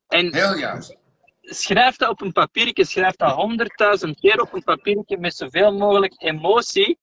En 0.07 0.33
heel 0.33 0.57
juist. 0.57 0.97
schrijf 1.41 1.95
dat 1.95 2.09
op 2.09 2.21
een 2.21 2.31
papiertje, 2.31 2.85
schrijf 2.85 3.15
dat 3.15 3.31
honderdduizend 3.31 4.19
keer 4.19 4.41
op 4.41 4.53
een 4.53 4.63
papiertje 4.63 5.17
met 5.17 5.35
zoveel 5.35 5.73
mogelijk 5.73 6.13
emotie. 6.17 6.97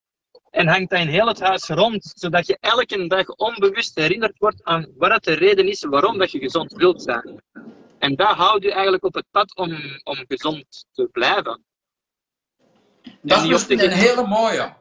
En 0.51 0.69
hangt 0.69 0.91
dat 0.91 1.01
in 1.01 1.09
heel 1.09 1.27
het 1.27 1.41
huis 1.41 1.69
rond, 1.69 2.13
zodat 2.15 2.47
je 2.47 2.57
elke 2.61 3.07
dag 3.07 3.27
onbewust 3.27 3.95
herinnerd 3.95 4.39
wordt 4.39 4.65
aan 4.65 4.87
wat 4.97 5.25
de 5.25 5.33
reden 5.33 5.69
is 5.69 5.85
waarom 5.85 6.19
dat 6.19 6.31
je 6.31 6.39
gezond 6.39 6.73
wilt 6.73 7.03
zijn. 7.03 7.43
En 7.99 8.17
dat 8.17 8.37
houdt 8.37 8.65
je 8.65 8.73
eigenlijk 8.73 9.05
op 9.05 9.15
het 9.15 9.27
pad 9.31 9.57
om, 9.57 9.71
om 10.03 10.25
gezond 10.29 10.87
te 10.93 11.09
blijven. 11.13 11.65
Dat 13.23 13.43
is 13.43 13.49
misschien 13.49 13.85
een 13.85 13.91
hele 13.91 14.27
mooie. 14.27 14.75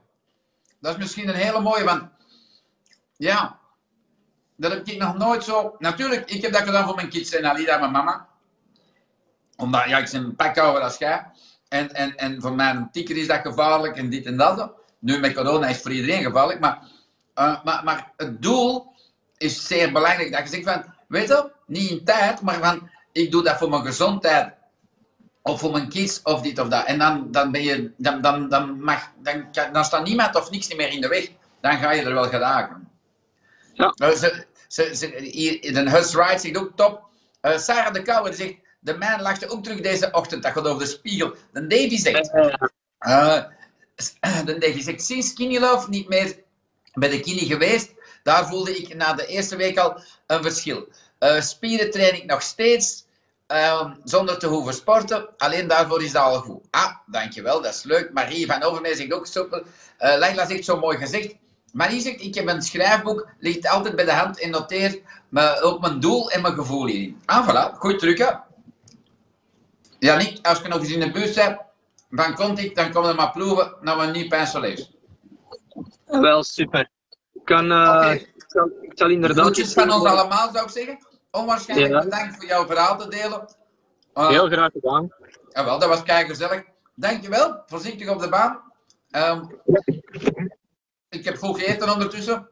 Dat 0.80 0.92
is 0.94 0.98
misschien 0.98 1.30
een 1.30 1.36
hele 1.36 1.60
mooie, 1.60 1.84
want 1.84 2.04
ja, 3.18 3.60
dat 4.56 4.72
heb 4.72 4.88
ik 4.88 4.98
nog 4.98 5.18
nooit 5.18 5.44
zo. 5.44 5.76
Natuurlijk, 5.80 6.30
ik 6.30 6.42
heb 6.42 6.52
dat 6.52 6.62
gedaan 6.62 6.86
voor 6.86 6.96
mijn 6.96 7.10
kids 7.10 7.36
en 7.36 7.46
Alida 7.46 7.78
mijn 7.78 7.92
mama. 7.92 8.28
Omdat, 9.56 9.90
ja, 9.90 9.98
ik 9.98 10.12
ben 10.12 10.24
een 10.24 10.36
pak 10.36 10.58
ouder 10.58 10.82
als 10.82 10.98
jij. 10.98 11.26
En, 11.68 11.94
en, 11.94 12.16
en 12.16 12.42
voor 12.42 12.54
mijn 12.54 12.90
tikker 12.92 13.18
is 13.18 13.28
dat 13.28 13.42
gevaarlijk 13.42 13.98
en 13.98 14.10
dit 14.10 14.26
en 14.26 14.38
dat. 14.38 14.72
Nu 15.00 15.20
met 15.20 15.34
corona 15.34 15.68
is 15.68 15.74
het 15.74 15.82
voor 15.82 15.92
iedereen 15.92 16.24
gevaarlijk, 16.24 16.60
maar, 16.60 16.82
eh, 17.34 17.64
maar, 17.64 17.84
maar 17.84 18.12
het 18.18 18.42
doel 18.42 18.94
is 19.38 19.68
zeer 19.68 19.92
belangrijk. 19.92 20.32
Dat 20.32 20.42
je 20.42 20.50
zegt 20.50 20.64
van, 20.64 20.94
weet 21.08 21.28
je, 21.28 21.52
niet 21.66 21.90
in 21.90 22.04
tijd, 22.04 22.42
maar 22.42 22.60
van, 22.60 22.90
ik 23.12 23.32
doe 23.32 23.44
dat 23.44 23.58
voor 23.58 23.70
mijn 23.70 23.86
gezondheid 23.86 24.54
of 25.44 25.60
voor 25.60 25.72
mijn 25.72 25.90
kids 25.90 26.20
of 26.24 26.42
dit 26.42 26.60
of 26.60 26.68
dat. 26.68 26.86
En 26.86 27.00
dan, 27.00 27.32
dan 27.32 27.52
ben 27.52 27.62
je, 27.64 27.92
dan, 27.98 28.22
dan, 28.22 28.50
dan, 28.50 28.84
mag, 28.84 29.12
dan, 29.24 29.52
kan- 29.52 29.74
dan 29.74 29.86
staat 29.86 30.06
niemand 30.06 30.36
of 30.36 30.50
niks 30.52 30.76
meer 30.76 30.90
in 30.90 31.02
de 31.02 31.08
weg. 31.08 31.28
Dan 31.62 31.78
ga 31.78 31.92
je 31.92 32.02
er 32.02 32.14
wel 32.14 32.30
geraken. 32.30 32.90
Ja. 33.74 33.94
Nou, 33.96 34.16
ze, 34.16 34.46
ze, 34.68 34.96
ze, 34.96 35.18
hier, 35.32 35.74
de 35.74 35.90
Hus 35.90 36.14
Wright 36.14 36.42
zegt 36.42 36.58
ook 36.58 36.72
top. 36.76 37.04
Eh, 37.42 37.58
Sarah 37.58 37.94
de 37.94 38.02
Kouwer 38.02 38.34
zegt, 38.34 38.56
de 38.80 38.98
man 38.98 39.22
lachte 39.22 39.50
ook 39.50 39.64
terug 39.64 39.82
deze 39.82 40.12
ochtend. 40.12 40.44
Dat 40.44 40.52
gaat 40.52 40.68
over 40.68 40.80
de 40.84 40.90
spiegel. 40.90 41.36
De 41.54 41.68
Davy 41.68 41.98
zegt, 41.98 42.32
Eh, 42.34 43.36
eh, 44.20 44.46
de 44.46 44.58
Davy 44.58 44.82
zegt, 44.82 45.02
sinds 45.04 45.30
Skinny 45.30 45.58
Love 45.60 45.90
niet 45.90 46.08
meer 46.08 46.36
bij 46.94 47.10
de 47.10 47.20
kine 47.20 47.46
geweest. 47.46 47.94
Daar 48.24 48.48
voelde 48.48 48.78
ik 48.78 48.96
na 48.96 49.14
de 49.14 49.26
eerste 49.26 49.56
week 49.56 49.78
al 49.78 50.02
een 50.28 50.44
verschil. 50.44 50.88
Eh 51.18 51.42
spieren 51.42 51.92
train 51.92 52.16
ik 52.16 52.26
nog 52.26 52.42
steeds. 52.42 53.06
Ehm, 53.52 53.94
zonder 54.04 54.38
te 54.40 54.48
hoeven 54.48 54.74
sporten. 54.74 55.30
Alleen 55.38 55.68
daarvoor 55.68 56.04
is 56.04 56.12
dat 56.12 56.24
al 56.24 56.40
goed. 56.40 56.68
Ah, 56.70 56.96
dankjewel, 57.06 57.62
dat 57.62 57.74
is 57.74 57.84
leuk. 57.84 58.14
Marie 58.14 58.46
van 58.46 58.64
Overmee 58.64 58.96
zegt 58.96 59.38
ook. 59.38 59.64
Eh 59.98 60.18
Leila 60.18 60.46
zegt 60.46 60.66
zo 60.66 60.80
mooi 60.80 60.98
gezegd. 60.98 61.36
Marie 61.74 62.02
zegt, 62.02 62.22
ik 62.22 62.36
heb 62.36 62.48
een 62.48 62.62
schrijfboek, 62.62 63.28
ligt 63.40 63.68
altijd 63.68 63.96
bij 63.96 64.06
de 64.06 64.12
hand 64.14 64.40
en 64.40 64.50
noteer 64.50 65.00
me, 65.30 65.62
ook 65.62 65.82
mijn 65.82 66.00
doel 66.00 66.32
en 66.32 66.42
mijn 66.42 66.54
gevoel 66.54 66.86
hierin. 66.86 67.22
Ah, 67.26 67.50
voilà, 67.50 67.78
goed 67.78 68.00
drukken. 68.00 68.44
Ja, 70.00 70.18
niet, 70.18 70.40
als 70.42 70.60
je 70.60 70.68
nog 70.68 70.80
eens 70.80 70.92
in 70.92 71.00
de 71.00 71.12
buurt 71.12 71.36
bent 71.36 71.58
van 72.10 72.36
Contic, 72.36 72.76
dan 72.76 72.92
kom 72.92 73.06
je 73.06 73.14
maar 73.14 73.32
proeven 73.32 73.76
naar 73.82 74.00
een 74.00 74.12
nieuw 74.12 74.28
pincelet. 74.28 74.90
wel 76.06 76.44
super. 76.44 76.90
Ik 77.34 77.46
kan, 77.46 77.72
eh, 77.72 77.96
Oké. 77.96 78.10
ik, 78.12 78.44
zal, 78.48 78.70
ik 78.82 78.92
zal 78.94 79.10
inderdaad. 79.10 79.44
Groetjes 79.44 79.74
van 79.74 79.92
ons 79.92 80.06
allemaal, 80.06 80.52
zou 80.52 80.66
ik 80.66 80.72
zeggen. 80.72 81.10
Onwaarschijnlijk 81.32 81.92
Ja. 81.92 82.00
bedankt 82.04 82.36
voor 82.36 82.46
jouw 82.46 82.66
verhaal 82.66 82.98
te 82.98 83.08
delen. 83.08 83.46
Eh, 84.14 84.28
Heel 84.28 84.48
graag 84.50 84.72
gedaan. 84.72 85.10
Jawel, 85.50 85.80
dat 85.80 85.90
was 85.90 86.04
kei 86.04 86.26
gezellig. 86.26 86.64
Dankjewel, 86.96 87.64
voorzichtig 87.66 88.10
op 88.10 88.20
de 88.22 88.30
baan. 88.30 88.60
Ehm, 89.12 89.42
ik 91.10 91.26
heb 91.26 91.38
goed 91.38 91.60
gegeten 91.60 91.94
ondertussen. 91.94 92.50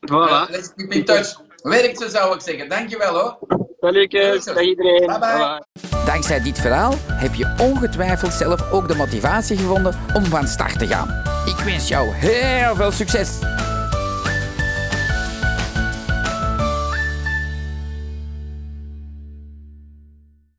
Voilà. 0.00 0.30
Eh, 0.30 0.44
let's 0.48 0.74
keep 0.74 0.92
in 0.92 1.04
touch. 1.04 1.40
Werkt 1.62 1.98
zo, 2.00 2.08
zou 2.08 2.34
ik 2.34 2.40
zeggen. 2.40 2.68
Dankjewel 2.68 3.14
hoor. 3.20 3.38
Salutjes, 3.80 4.44
dag 4.44 4.60
iedereen. 4.60 5.06
Bye 5.06 5.18
bye. 5.18 5.64
Dankzij 6.04 6.40
dit 6.42 6.58
verhaal 6.58 6.94
heb 7.06 7.34
je 7.34 7.54
ongetwijfeld 7.60 8.32
zelf 8.32 8.72
ook 8.72 8.88
de 8.88 8.94
motivatie 8.94 9.56
gevonden 9.56 9.98
om 10.14 10.24
van 10.24 10.46
start 10.46 10.78
te 10.78 10.86
gaan. 10.86 11.08
Ik 11.46 11.56
wens 11.64 11.88
jou 11.88 12.08
heel 12.08 12.74
veel 12.74 12.90
succes! 12.92 13.38